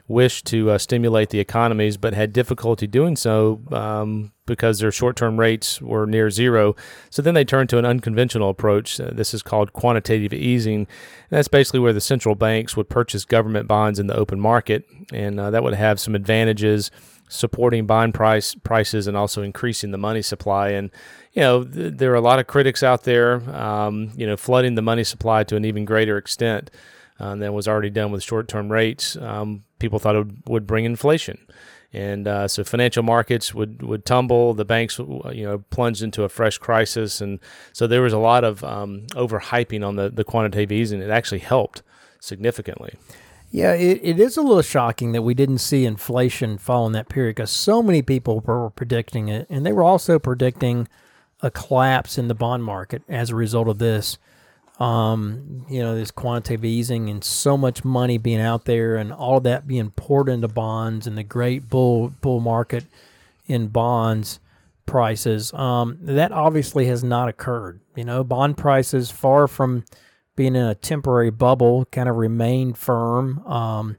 wished 0.10 0.46
to 0.48 0.72
uh, 0.72 0.78
stimulate 0.78 1.30
the 1.30 1.40
economies, 1.40 1.96
but 1.96 2.14
had 2.14 2.34
difficulty 2.34 2.88
doing 2.88 3.16
so 3.16 3.62
um, 3.72 4.32
because 4.48 4.80
their 4.80 4.92
short-term 4.92 5.40
rates 5.40 5.80
were 5.82 6.08
near 6.08 6.32
zero. 6.32 6.76
So 7.12 7.22
then 7.22 7.36
they 7.36 7.46
turned 7.46 7.70
to 7.70 7.78
an 7.78 7.86
unconventional 7.86 8.50
approach. 8.50 9.00
Uh, 9.00 9.12
this 9.14 9.36
is 9.36 9.44
called 9.44 9.72
quantitative 9.72 10.34
easing. 10.34 10.80
And 10.80 10.88
that's 11.30 11.48
basically 11.48 11.80
where 11.80 11.94
the 11.94 12.02
central 12.02 12.34
banks 12.34 12.76
would 12.76 12.90
purchase 12.90 13.24
government 13.24 13.68
bonds 13.68 14.00
in 14.00 14.08
the 14.08 14.16
open 14.16 14.40
market, 14.40 14.84
and 15.14 15.40
uh, 15.40 15.52
that 15.52 15.64
would 15.64 15.76
have 15.76 16.00
some 16.00 16.16
advantages 16.16 16.90
supporting 17.32 17.86
bond 17.86 18.16
price 18.16 18.56
prices 18.56 19.06
and 19.06 19.16
also 19.16 19.44
increasing 19.44 19.92
the 19.92 19.98
money 20.00 20.24
supply. 20.24 20.70
And 20.70 20.90
you 21.34 21.42
know, 21.42 21.64
th- 21.64 21.94
there 21.96 22.12
are 22.12 22.16
a 22.16 22.22
lot 22.22 22.40
of 22.40 22.48
critics 22.48 22.84
out 22.84 23.04
there, 23.04 23.36
um, 23.56 24.12
you 24.16 24.26
know, 24.26 24.38
flooding 24.38 24.76
the 24.76 24.82
money 24.82 25.04
supply 25.04 25.44
to 25.44 25.56
an 25.56 25.66
even 25.66 25.86
greater 25.86 26.18
extent 26.18 26.72
uh, 27.20 27.36
than 27.36 27.54
was 27.54 27.68
already 27.68 27.90
done 27.90 28.12
with 28.12 28.24
short-term 28.24 28.72
rates. 28.72 29.16
Um, 29.18 29.64
people 29.80 30.00
thought 30.00 30.16
it 30.16 30.20
would, 30.20 30.42
would 30.48 30.68
bring 30.68 30.86
inflation. 30.86 31.38
And 31.92 32.28
uh, 32.28 32.48
so 32.48 32.64
financial 32.64 33.02
markets 33.02 33.54
would, 33.54 33.82
would 33.82 34.06
tumble. 34.06 34.54
The 34.54 34.66
banks, 34.66 35.00
you 35.00 35.44
know, 35.44 35.64
plunged 35.70 36.04
into 36.04 36.24
a 36.24 36.30
fresh 36.30 36.60
crisis, 36.60 37.20
and 37.20 37.40
so 37.74 37.88
there 37.88 38.04
was 38.04 38.14
a 38.14 38.20
lot 38.20 38.44
of 38.44 38.64
um, 38.64 39.08
overhyping 39.14 39.86
on 39.86 39.96
the, 39.96 40.10
the 40.10 40.24
quantitative 40.24 40.72
easing. 40.72 41.02
It 41.02 41.10
actually 41.10 41.40
helped 41.40 41.82
significantly. 42.20 42.94
Yeah, 43.52 43.74
it, 43.74 44.00
it 44.04 44.20
is 44.20 44.38
a 44.38 44.44
little 44.44 44.62
shocking 44.62 45.14
that 45.14 45.24
we 45.24 45.34
didn't 45.34 45.58
see 45.58 45.86
inflation 45.86 46.60
fall 46.60 46.86
in 46.86 46.94
that 46.94 47.10
period 47.10 47.36
because 47.36 47.50
so 47.50 47.82
many 47.82 48.04
people 48.04 48.42
were 48.42 48.70
predicting 48.70 49.28
it. 49.28 49.48
And 49.50 49.66
they 49.66 49.74
were 49.74 49.82
also 49.82 50.20
predicting 50.20 50.88
a 51.42 51.52
collapse 51.52 52.18
in 52.18 52.28
the 52.28 52.34
bond 52.34 52.64
market 52.64 53.02
as 53.08 53.30
a 53.30 53.36
result 53.36 53.68
of 53.68 53.80
this. 53.80 54.18
Um, 54.80 55.66
you 55.70 55.82
know, 55.82 55.94
this 55.94 56.10
quantitative 56.10 56.64
easing 56.64 57.10
and 57.10 57.22
so 57.22 57.58
much 57.58 57.84
money 57.84 58.18
being 58.18 58.40
out 58.40 58.64
there 58.64 58.96
and 58.96 59.12
all 59.12 59.42
that 59.42 59.68
being 59.68 59.92
poured 59.92 60.30
into 60.30 60.48
bonds 60.48 61.06
and 61.06 61.18
the 61.18 61.24
great 61.24 61.70
bull 61.70 62.14
bull 62.22 62.40
market 62.40 62.86
in 63.46 63.68
bonds 63.68 64.40
prices. 64.86 65.54
Um, 65.54 65.98
that 66.02 66.32
obviously 66.32 66.86
has 66.86 67.04
not 67.04 67.28
occurred. 67.28 67.82
You 67.96 68.06
know, 68.06 68.24
bond 68.24 68.58
prices 68.58 69.12
far 69.12 69.48
from 69.50 69.84
being 70.38 70.56
in 70.56 70.64
a 70.66 70.76
temporary 70.76 71.30
bubble, 71.30 71.86
kind 71.92 72.08
of 72.08 72.16
remain 72.16 72.74
firm. 72.74 73.46
Um, 73.46 73.98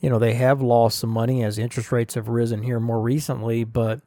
you 0.00 0.08
know, 0.08 0.18
they 0.18 0.34
have 0.34 0.62
lost 0.62 0.98
some 0.98 1.10
money 1.10 1.42
as 1.42 1.58
interest 1.58 1.90
rates 1.92 2.14
have 2.14 2.28
risen 2.28 2.62
here 2.62 2.80
more 2.80 3.00
recently, 3.00 3.64
but 3.64 4.00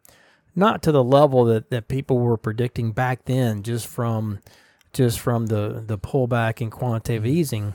not 0.55 0.83
to 0.83 0.91
the 0.91 1.03
level 1.03 1.45
that, 1.45 1.69
that 1.69 1.87
people 1.87 2.19
were 2.19 2.37
predicting 2.37 2.91
back 2.91 3.25
then, 3.25 3.63
just 3.63 3.87
from 3.87 4.39
just 4.91 5.19
from 5.19 5.47
the 5.47 5.83
the 5.85 5.97
pullback 5.97 6.61
in 6.61 6.69
quantitative 6.69 7.25
easing. 7.25 7.73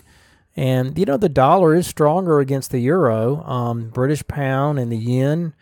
And 0.56 0.98
you 0.98 1.04
know, 1.04 1.16
the 1.16 1.28
dollar 1.28 1.74
is 1.74 1.86
stronger 1.86 2.40
against 2.40 2.70
the 2.70 2.80
euro, 2.80 3.44
um, 3.44 3.90
British 3.90 4.26
pound, 4.26 4.78
and 4.78 4.90
the 4.90 4.98
yen. 4.98 5.54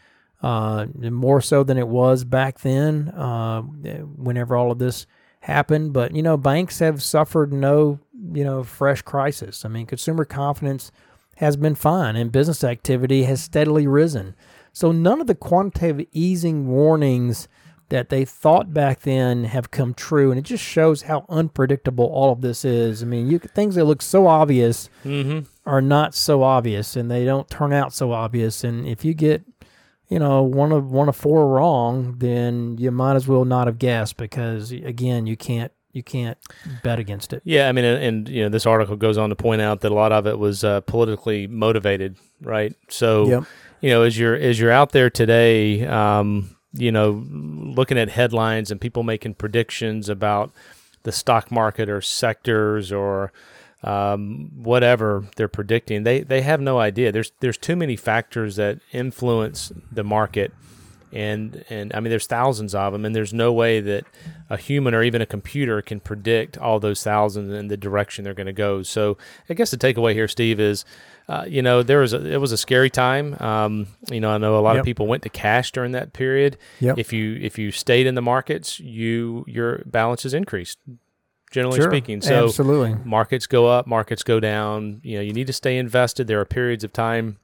Uh, 0.42 0.87
more 0.94 1.40
so 1.40 1.64
than 1.64 1.79
it 1.79 1.88
was 1.88 2.22
back 2.22 2.61
then, 2.61 3.09
uh, 3.09 3.62
whenever 3.62 4.55
all 4.55 4.70
of 4.70 4.79
this 4.79 5.07
happened. 5.40 5.92
But 5.92 6.14
you 6.14 6.22
know, 6.22 6.37
banks 6.37 6.79
have 6.81 7.02
suffered 7.02 7.52
no 7.52 7.98
you 8.33 8.44
know 8.44 8.62
fresh 8.62 9.02
crisis. 9.02 9.64
I 9.64 9.68
mean, 9.68 9.87
consumer 9.87 10.24
confidence 10.24 10.92
has 11.37 11.57
been 11.57 11.74
fine, 11.74 12.16
and 12.16 12.33
business 12.33 12.64
activity 12.64 13.24
has 13.24 13.42
steadily 13.42 13.87
risen. 13.87 14.35
So 14.76 14.92
none 14.92 15.22
of 15.22 15.26
the 15.26 15.34
quantitative 15.34 16.06
easing 16.12 16.68
warnings 16.68 17.48
that 17.88 18.10
they 18.10 18.26
thought 18.26 18.74
back 18.74 19.00
then 19.00 19.44
have 19.44 19.70
come 19.70 19.94
true, 19.94 20.30
and 20.30 20.38
it 20.38 20.42
just 20.42 20.62
shows 20.62 21.00
how 21.02 21.24
unpredictable 21.30 22.04
all 22.04 22.30
of 22.30 22.42
this 22.42 22.62
is. 22.62 23.02
I 23.02 23.06
mean, 23.06 23.26
you 23.26 23.38
things 23.38 23.76
that 23.76 23.86
look 23.86 24.02
so 24.02 24.26
obvious 24.26 24.90
Mm-hmm. 25.02 25.46
are 25.64 25.80
not 25.80 26.14
so 26.14 26.42
obvious, 26.42 26.94
and 26.94 27.10
they 27.10 27.24
don't 27.24 27.48
turn 27.48 27.72
out 27.72 27.94
so 27.94 28.12
obvious. 28.12 28.64
And 28.64 28.86
if 28.86 29.02
you 29.02 29.14
get 29.14 29.46
you 30.10 30.18
know 30.18 30.42
one 30.42 30.72
of 30.72 30.90
one 30.92 31.08
of 31.08 31.16
four 31.16 31.48
wrong, 31.48 32.16
then 32.18 32.76
you 32.78 32.90
might 32.90 33.16
as 33.16 33.26
well 33.26 33.46
not 33.46 33.68
have 33.68 33.78
guessed 33.78 34.18
because 34.18 34.72
again, 34.72 35.26
you 35.26 35.38
can't 35.38 35.72
you 35.92 36.02
can't 36.02 36.36
bet 36.82 36.98
against 36.98 37.32
it. 37.32 37.40
Yeah, 37.44 37.70
I 37.70 37.72
mean, 37.72 37.86
and, 37.86 38.04
and 38.04 38.28
you 38.28 38.42
know, 38.42 38.50
this 38.50 38.66
article 38.66 38.96
goes 38.96 39.16
on 39.16 39.30
to 39.30 39.36
point 39.36 39.62
out 39.62 39.80
that 39.80 39.90
a 39.90 39.94
lot 39.94 40.12
of 40.12 40.26
it 40.26 40.38
was 40.38 40.64
uh, 40.64 40.82
politically 40.82 41.46
motivated, 41.46 42.18
right? 42.42 42.74
So, 42.90 43.26
Yep. 43.26 43.44
You 43.80 43.90
know, 43.90 44.02
as 44.02 44.18
you're 44.18 44.34
as 44.34 44.58
you're 44.58 44.72
out 44.72 44.92
there 44.92 45.10
today, 45.10 45.86
um, 45.86 46.56
you 46.72 46.92
know, 46.92 47.24
looking 47.30 47.98
at 47.98 48.10
headlines 48.10 48.70
and 48.70 48.80
people 48.80 49.02
making 49.02 49.34
predictions 49.34 50.08
about 50.08 50.52
the 51.02 51.12
stock 51.12 51.50
market 51.50 51.88
or 51.88 52.00
sectors 52.00 52.92
or 52.92 53.32
um, 53.82 54.50
whatever 54.54 55.24
they're 55.36 55.48
predicting, 55.48 56.02
they 56.02 56.20
they 56.20 56.42
have 56.42 56.60
no 56.60 56.78
idea. 56.78 57.12
There's 57.12 57.32
there's 57.40 57.58
too 57.58 57.76
many 57.76 57.96
factors 57.96 58.56
that 58.56 58.80
influence 58.92 59.72
the 59.90 60.04
market, 60.04 60.52
and 61.16 61.64
and 61.70 61.92
I 61.94 62.00
mean 62.00 62.11
there's 62.11 62.26
thousands 62.26 62.74
of 62.74 62.92
them, 62.92 63.05
and 63.05 63.14
there's 63.14 63.33
no 63.35 63.52
way 63.52 63.81
that 63.81 64.05
a 64.50 64.57
human 64.57 64.94
or 64.94 65.02
even 65.02 65.20
a 65.22 65.26
computer 65.26 65.83
can 65.83 65.98
predict 66.00 66.57
all 66.59 66.79
those 66.79 67.02
thousands 67.02 67.52
and 67.52 67.70
the 67.70 67.76
direction 67.76 68.24
they're 68.24 68.35
going 68.35 68.46
to 68.46 68.52
go. 68.52 68.83
So 68.83 69.16
I 69.50 69.55
guess 69.55 69.70
the 69.70 69.76
takeaway 69.79 70.12
here, 70.12 70.29
Steve, 70.29 70.61
is. 70.61 70.85
Uh, 71.29 71.44
you 71.48 71.61
know, 71.61 71.83
there 71.83 71.98
was 71.98 72.12
a, 72.12 72.24
it 72.24 72.37
was 72.40 72.52
a 72.52 72.57
scary 72.57 72.88
time. 72.88 73.35
Um, 73.40 73.88
you 74.12 74.20
know, 74.20 74.31
I 74.31 74.38
know 74.38 74.57
a 74.57 74.62
lot 74.62 74.74
Yep. 74.76 74.81
of 74.83 74.85
people 74.85 75.09
went 75.09 75.24
to 75.24 75.29
cash 75.29 75.72
during 75.72 75.90
that 75.90 76.12
period. 76.12 76.57
Yep. 76.79 76.98
If 76.98 77.12
you 77.12 77.35
if 77.42 77.59
you 77.59 77.72
stayed 77.72 78.07
in 78.07 78.14
the 78.14 78.22
markets, 78.22 78.79
you 78.79 79.44
your 79.48 79.83
balances 79.87 80.35
increased. 80.35 80.79
Generally 81.50 81.79
Sure, 81.81 81.90
speaking, 81.90 82.20
so 82.22 82.44
absolutely. 82.44 82.94
markets 83.05 83.46
go 83.48 83.66
up, 83.66 83.88
markets 83.88 84.22
go 84.22 84.38
down. 84.38 85.00
You 85.02 85.16
know, 85.16 85.22
you 85.22 85.33
need 85.33 85.48
to 85.48 85.52
stay 85.52 85.79
invested. 85.79 86.29
There 86.29 86.38
are 86.40 86.44
periods 86.44 86.85
of 86.85 86.92
time 86.92 87.38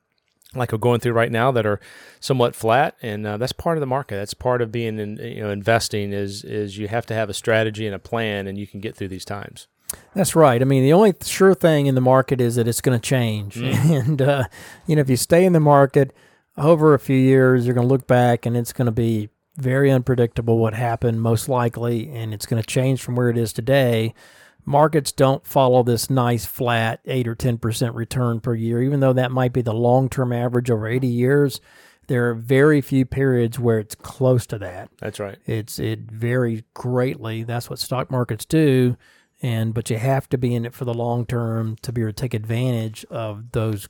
like 0.55 0.73
we're 0.73 0.79
going 0.79 1.01
through 1.01 1.13
right 1.13 1.33
now 1.33 1.51
that 1.53 1.67
are 1.67 1.81
somewhat 2.21 2.55
flat, 2.55 2.97
and 3.03 3.27
uh, 3.27 3.37
that's 3.37 3.53
part 3.53 3.77
of 3.77 3.81
the 3.81 3.87
market. 3.87 4.17
That's 4.17 4.35
part 4.35 4.63
of 4.63 4.71
being 4.71 4.99
in, 4.99 5.17
you 5.17 5.43
know 5.43 5.51
investing 5.51 6.13
is 6.13 6.45
is 6.45 6.79
you 6.79 6.89
have 6.89 7.07
to 7.07 7.15
have 7.15 7.31
a 7.31 7.35
strategy 7.35 7.87
and 7.87 7.95
a 7.95 7.99
plan, 7.99 8.47
and 8.47 8.59
you 8.59 8.67
can 8.67 8.81
get 8.81 8.97
through 8.97 9.09
these 9.09 9.25
times. 9.25 9.69
That's 10.15 10.35
right. 10.35 10.61
I 10.61 10.65
mean, 10.65 10.83
the 10.83 10.93
only 10.93 11.15
sure 11.23 11.55
thing 11.55 11.87
in 11.87 11.95
the 11.95 12.01
market 12.01 12.41
is 12.41 12.57
that 12.57 12.69
it's 12.69 12.81
going 12.81 12.99
to 12.99 13.03
change. 13.09 13.59
And, 13.63 14.23
uh, 14.23 14.45
you 14.87 14.97
know, 14.97 15.03
if 15.03 15.11
you 15.11 15.17
stay 15.17 15.45
in 15.45 15.53
the 15.53 15.61
market 15.61 16.15
over 16.57 16.95
a 16.95 16.99
few 16.99 17.17
years, 17.17 17.67
you're 17.67 17.75
going 17.75 17.87
to 17.87 17.93
look 17.93 18.07
back 18.07 18.47
and 18.47 18.57
it's 18.57 18.73
going 18.73 18.87
to 18.87 18.93
be 18.93 19.29
very 19.57 19.91
unpredictable 19.91 20.59
what 20.59 20.75
happened, 20.75 21.21
most 21.21 21.49
likely, 21.49 22.11
and 22.11 22.33
it's 22.33 22.47
going 22.47 22.63
to 22.63 22.67
change 22.67 23.03
from 23.03 23.17
where 23.17 23.29
it 23.29 23.37
is 23.37 23.53
today. 23.53 24.15
Markets 24.65 25.11
don't 25.11 25.47
follow 25.47 25.83
this 25.83 26.09
nice 26.09 26.45
flat 26.45 27.01
8 27.05 27.27
or 27.29 27.35
10% 27.35 27.95
return 27.95 28.41
per 28.41 28.55
year, 28.55 28.83
even 28.83 29.01
though 29.01 29.13
that 29.13 29.33
might 29.33 29.53
be 29.53 29.63
the 29.63 29.75
long 29.75 30.09
term 30.09 30.33
average 30.33 30.71
over 30.71 30.87
80 30.87 31.07
years. 31.07 31.61
There 32.07 32.31
are 32.31 32.35
very 32.35 32.81
few 32.81 33.05
periods 33.05 33.59
where 33.59 33.79
it's 33.79 33.95
close 33.95 34.47
to 34.47 34.59
that. 34.59 34.91
That's 34.99 35.21
right. 35.21 35.39
It's 35.47 35.79
it 35.79 36.01
varies 36.01 36.63
greatly. 36.75 37.43
That's 37.43 37.71
what 37.71 37.79
stock 37.79 38.11
markets 38.11 38.45
do, 38.45 38.97
and 39.41 39.73
but 39.73 39.89
you 39.89 39.99
have 39.99 40.29
to 40.31 40.39
be 40.39 40.55
in 40.55 40.65
it 40.65 40.75
for 40.75 40.85
the 40.85 40.95
long 40.95 41.27
term 41.27 41.77
to 41.83 41.93
be 41.93 42.03
able 42.03 42.11
to 42.11 42.15
take 42.15 42.35
advantage 42.35 43.05
of 43.07 43.53
those 43.53 43.89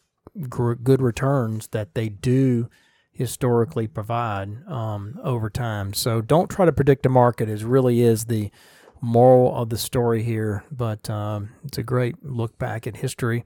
gr- 0.48 0.74
good 0.74 1.00
returns 1.00 1.68
that 1.68 1.94
they 1.94 2.08
do 2.08 2.68
historically 3.11 3.87
provide 3.87 4.66
um, 4.68 5.18
over 5.22 5.50
time. 5.50 5.92
So 5.92 6.20
don't 6.20 6.50
try 6.50 6.64
to 6.64 6.72
predict 6.72 7.06
a 7.06 7.11
market. 7.11 7.48
Is 7.48 7.64
really 7.64 8.02
is 8.02 8.26
the 8.26 8.50
moral 9.03 9.55
of 9.55 9.69
the 9.69 9.77
story 9.77 10.23
here. 10.23 10.65
But 10.71 11.11
um, 11.11 11.51
it's 11.65 11.77
a 11.77 11.83
great 11.83 12.25
look 12.25 12.57
back 12.59 12.87
at 12.87 12.97
history. 12.97 13.45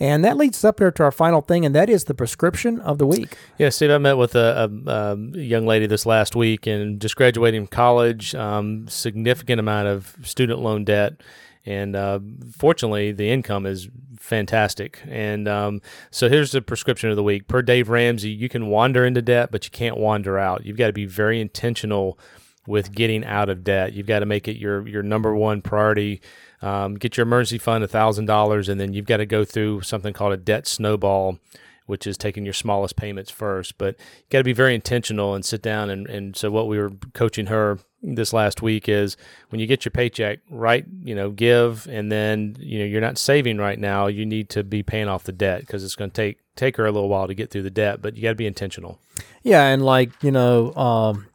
And 0.00 0.24
that 0.24 0.36
leads 0.36 0.58
us 0.58 0.64
up 0.64 0.80
here 0.80 0.90
to 0.90 1.04
our 1.04 1.12
final 1.12 1.40
thing, 1.40 1.64
and 1.64 1.72
that 1.76 1.88
is 1.88 2.04
the 2.04 2.14
prescription 2.14 2.80
of 2.80 2.98
the 2.98 3.06
week. 3.06 3.36
Yeah, 3.58 3.68
Steve, 3.68 3.92
I 3.92 3.98
met 3.98 4.18
with 4.18 4.34
a, 4.34 4.68
a, 4.86 4.90
a 4.90 5.16
young 5.38 5.66
lady 5.66 5.86
this 5.86 6.04
last 6.04 6.34
week 6.34 6.66
and 6.66 7.00
just 7.00 7.14
graduating 7.14 7.62
from 7.62 7.68
college, 7.68 8.34
um, 8.34 8.88
significant 8.88 9.60
amount 9.60 9.86
of 9.86 10.16
student 10.22 10.58
loan 10.58 10.84
debt. 10.84 11.20
And 11.64 11.94
uh, 11.94 12.18
fortunately, 12.56 13.12
the 13.12 13.30
income 13.30 13.66
is 13.66 13.88
fantastic. 14.18 15.00
And 15.06 15.46
um, 15.46 15.80
so 16.10 16.28
here's 16.28 16.50
the 16.50 16.60
prescription 16.60 17.10
of 17.10 17.16
the 17.16 17.22
week. 17.22 17.46
Per 17.46 17.62
Dave 17.62 17.88
Ramsey, 17.88 18.30
you 18.30 18.48
can 18.48 18.66
wander 18.66 19.06
into 19.06 19.22
debt, 19.22 19.50
but 19.52 19.64
you 19.64 19.70
can't 19.70 19.96
wander 19.96 20.38
out. 20.38 20.66
You've 20.66 20.76
got 20.76 20.88
to 20.88 20.92
be 20.92 21.06
very 21.06 21.40
intentional 21.40 22.18
with 22.66 22.92
getting 22.92 23.24
out 23.24 23.48
of 23.48 23.64
debt. 23.64 23.92
You've 23.92 24.06
got 24.06 24.20
to 24.20 24.26
make 24.26 24.48
it 24.48 24.56
your 24.56 24.86
your 24.86 25.02
number 25.02 25.34
one 25.34 25.62
priority. 25.62 26.20
Um, 26.62 26.94
get 26.94 27.16
your 27.16 27.26
emergency 27.26 27.58
fund 27.58 27.88
thousand 27.90 28.26
dollars, 28.26 28.68
and 28.68 28.80
then 28.80 28.92
you've 28.92 29.06
got 29.06 29.18
to 29.18 29.26
go 29.26 29.44
through 29.44 29.82
something 29.82 30.12
called 30.14 30.32
a 30.32 30.36
debt 30.38 30.66
snowball, 30.66 31.38
which 31.86 32.06
is 32.06 32.16
taking 32.16 32.44
your 32.44 32.54
smallest 32.54 32.96
payments 32.96 33.30
first. 33.30 33.76
But 33.76 33.96
you 33.98 34.24
got 34.30 34.38
to 34.38 34.44
be 34.44 34.54
very 34.54 34.74
intentional 34.74 35.34
and 35.34 35.44
sit 35.44 35.60
down. 35.60 35.90
And, 35.90 36.08
and 36.08 36.36
so 36.36 36.50
what 36.50 36.66
we 36.66 36.78
were 36.78 36.92
coaching 37.12 37.46
her 37.46 37.78
this 38.02 38.32
last 38.32 38.62
week 38.62 38.88
is 38.88 39.16
when 39.50 39.60
you 39.60 39.66
get 39.66 39.84
your 39.84 39.90
paycheck, 39.90 40.40
right, 40.50 40.86
you 41.02 41.14
know, 41.14 41.30
give, 41.30 41.86
and 41.88 42.10
then 42.10 42.56
you 42.58 42.78
know 42.78 42.84
you're 42.84 43.00
not 43.00 43.18
saving 43.18 43.58
right 43.58 43.78
now. 43.78 44.06
You 44.06 44.24
need 44.24 44.48
to 44.50 44.64
be 44.64 44.82
paying 44.82 45.08
off 45.08 45.24
the 45.24 45.32
debt 45.32 45.60
because 45.60 45.84
it's 45.84 45.96
going 45.96 46.10
to 46.10 46.16
take 46.16 46.38
take 46.56 46.76
her 46.76 46.86
a 46.86 46.92
little 46.92 47.08
while 47.08 47.26
to 47.26 47.34
get 47.34 47.50
through 47.50 47.62
the 47.62 47.70
debt. 47.70 48.00
But 48.00 48.16
you 48.16 48.22
got 48.22 48.30
to 48.30 48.34
be 48.36 48.46
intentional. 48.46 48.98
Yeah, 49.42 49.66
and 49.66 49.84
like 49.84 50.10
you 50.22 50.30
know. 50.30 50.74
Um, 50.74 51.26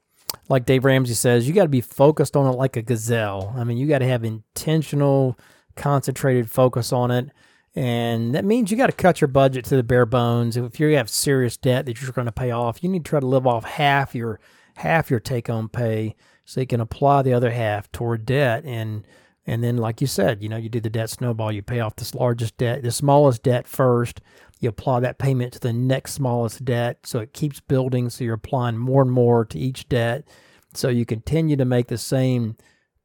like 0.48 0.66
Dave 0.66 0.86
Ramsey 0.86 1.14
says, 1.14 1.48
you 1.48 1.54
got 1.54 1.64
to 1.64 1.70
be 1.70 1.82
focused 1.82 2.36
on 2.36 2.52
it 2.52 2.58
like 2.58 2.76
a 2.76 2.82
gazelle. 2.82 3.54
I 3.56 3.64
mean, 3.64 3.78
you 3.78 3.88
got 3.88 4.00
to 4.00 4.08
have 4.08 4.24
intentional, 4.24 5.38
concentrated 5.76 6.50
focus 6.50 6.92
on 6.92 7.12
it. 7.12 7.30
And 7.76 8.34
that 8.34 8.46
means 8.46 8.72
you 8.72 8.78
got 8.78 8.88
to 8.88 8.94
cut 8.94 9.22
your 9.22 9.28
budget 9.28 9.64
to 9.66 9.76
the 9.76 9.84
bare 9.84 10.06
bones. 10.06 10.58
If 10.58 10.80
you 10.80 10.88
have 10.96 11.10
serious 11.10 11.56
debt 11.56 11.86
that 11.86 12.02
you're 12.02 12.12
going 12.12 12.26
to 12.26 12.32
pay 12.32 12.52
off, 12.52 12.84
you 12.84 12.90
need 12.90 13.06
to 13.06 13.10
try 13.10 13.20
to 13.20 13.28
live 13.28 13.46
off 13.46 13.64
half 13.64 14.16
your 14.16 14.40
half 14.78 15.12
your 15.12 15.20
take 15.20 15.48
home 15.48 15.70
pay 15.70 16.16
so 16.46 16.62
you 16.62 16.68
can 16.68 16.82
apply 16.82 17.22
the 17.22 17.34
other 17.34 17.52
half 17.52 17.92
toward 17.92 18.26
debt 18.26 18.64
and 18.66 19.06
and 19.46 19.64
then 19.64 19.78
like 19.78 20.00
you 20.00 20.06
said, 20.06 20.44
you 20.44 20.50
know, 20.50 20.58
you 20.58 20.70
do 20.70 20.80
the 20.80 20.92
debt 20.92 21.10
snowball, 21.10 21.52
you 21.52 21.64
pay 21.64 21.80
off 21.80 21.96
this 21.96 22.14
largest 22.14 22.58
debt, 22.58 22.84
the 22.84 22.92
smallest 22.92 23.42
debt 23.42 23.68
first, 23.68 24.22
you 24.60 24.70
apply 24.70 25.00
that 25.00 25.18
payment 25.18 25.54
to 25.54 25.60
the 25.60 25.74
next 25.74 26.14
smallest 26.14 26.66
debt. 26.66 27.00
So 27.06 27.20
it 27.20 27.34
keeps 27.34 27.60
building. 27.60 28.10
So 28.10 28.24
you're 28.24 28.36
applying 28.36 28.78
more 28.78 29.02
and 29.02 29.12
more 29.12 29.46
to 29.46 29.58
each 29.58 29.88
debt. 29.88 30.28
So 30.74 30.90
you 30.90 31.06
continue 31.06 31.56
to 31.56 31.66
make 31.66 31.88
the 31.88 31.98
same 31.98 32.58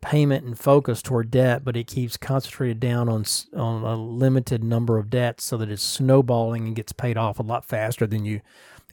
payment 0.03 0.45
and 0.45 0.59
focus 0.59 1.01
toward 1.01 1.31
debt, 1.31 1.65
but 1.65 1.77
it 1.77 1.87
keeps 1.87 2.17
concentrated 2.17 2.79
down 2.79 3.09
on, 3.09 3.25
on 3.57 3.83
a 3.83 3.97
limited 3.97 4.63
number 4.63 4.99
of 4.99 5.09
debts 5.09 5.45
so 5.45 5.57
that 5.57 5.71
it's 5.71 5.83
snowballing 5.83 6.67
and 6.67 6.77
gets 6.77 6.93
paid 6.93 7.17
off 7.17 7.39
a 7.39 7.43
lot 7.43 7.65
faster 7.65 8.07
than 8.07 8.25
you 8.25 8.41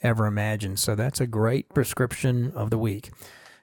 ever 0.02 0.26
imagined. 0.26 0.80
So 0.80 0.96
that's 0.96 1.20
a 1.20 1.28
great 1.28 1.68
prescription 1.74 2.52
of 2.56 2.70
the 2.70 2.78
week. 2.78 3.12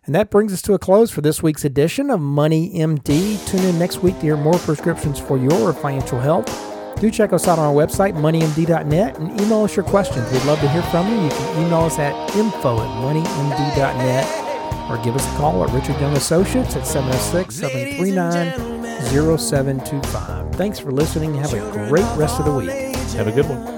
And 0.05 0.15
that 0.15 0.31
brings 0.31 0.53
us 0.53 0.63
to 0.63 0.75
a 0.75 0.79
close 0.79 1.11
for 1.11 1.21
this 1.21 1.43
week's 1.43 1.65
edition 1.65 2.11
of 2.11 2.21
Money 2.21 2.73
MD. 2.75 3.47
Tune 3.47 3.65
in 3.65 3.79
next 3.79 3.99
week 4.03 4.15
to 4.17 4.23
hear 4.23 4.37
more 4.37 4.59
prescriptions 4.59 5.19
for 5.19 5.39
your 5.39 5.73
financial 5.73 6.21
health. 6.21 6.78
Do 7.01 7.11
check 7.11 7.33
us 7.33 7.47
out 7.47 7.59
on 7.59 7.65
our 7.67 7.75
website, 7.75 8.15
moneymd.net, 8.15 9.19
and 9.19 9.41
email 9.41 9.63
us 9.65 9.77
your 9.77 9.85
questions. 9.85 10.31
We'd 10.33 10.45
love 10.45 10.59
to 10.61 10.69
hear 10.69 10.83
from 10.83 11.09
you. 11.09 11.23
You 11.23 11.31
can 11.31 11.67
email 11.67 11.81
us 11.81 11.99
at 11.99 12.13
info 12.35 12.77
at 12.77 12.89
moneymd.net 13.03 14.91
or 14.91 15.03
give 15.05 15.15
us 15.15 15.25
a 15.27 15.37
call 15.37 15.63
at 15.63 15.71
Richard 15.71 16.01
Young 16.01 16.17
Associates 16.17 16.75
at 16.75 16.87
706 16.87 17.55
739 17.55 19.09
0725. 19.39 20.55
Thanks 20.57 20.79
for 20.79 20.91
listening. 20.91 21.35
Have 21.35 21.55
a 21.55 21.71
great 21.89 22.17
rest 22.17 22.41
of 22.41 22.47
the 22.47 22.53
week. 22.55 22.71
Have 23.15 23.29
a 23.29 23.33
good 23.33 23.49
one. 23.49 23.78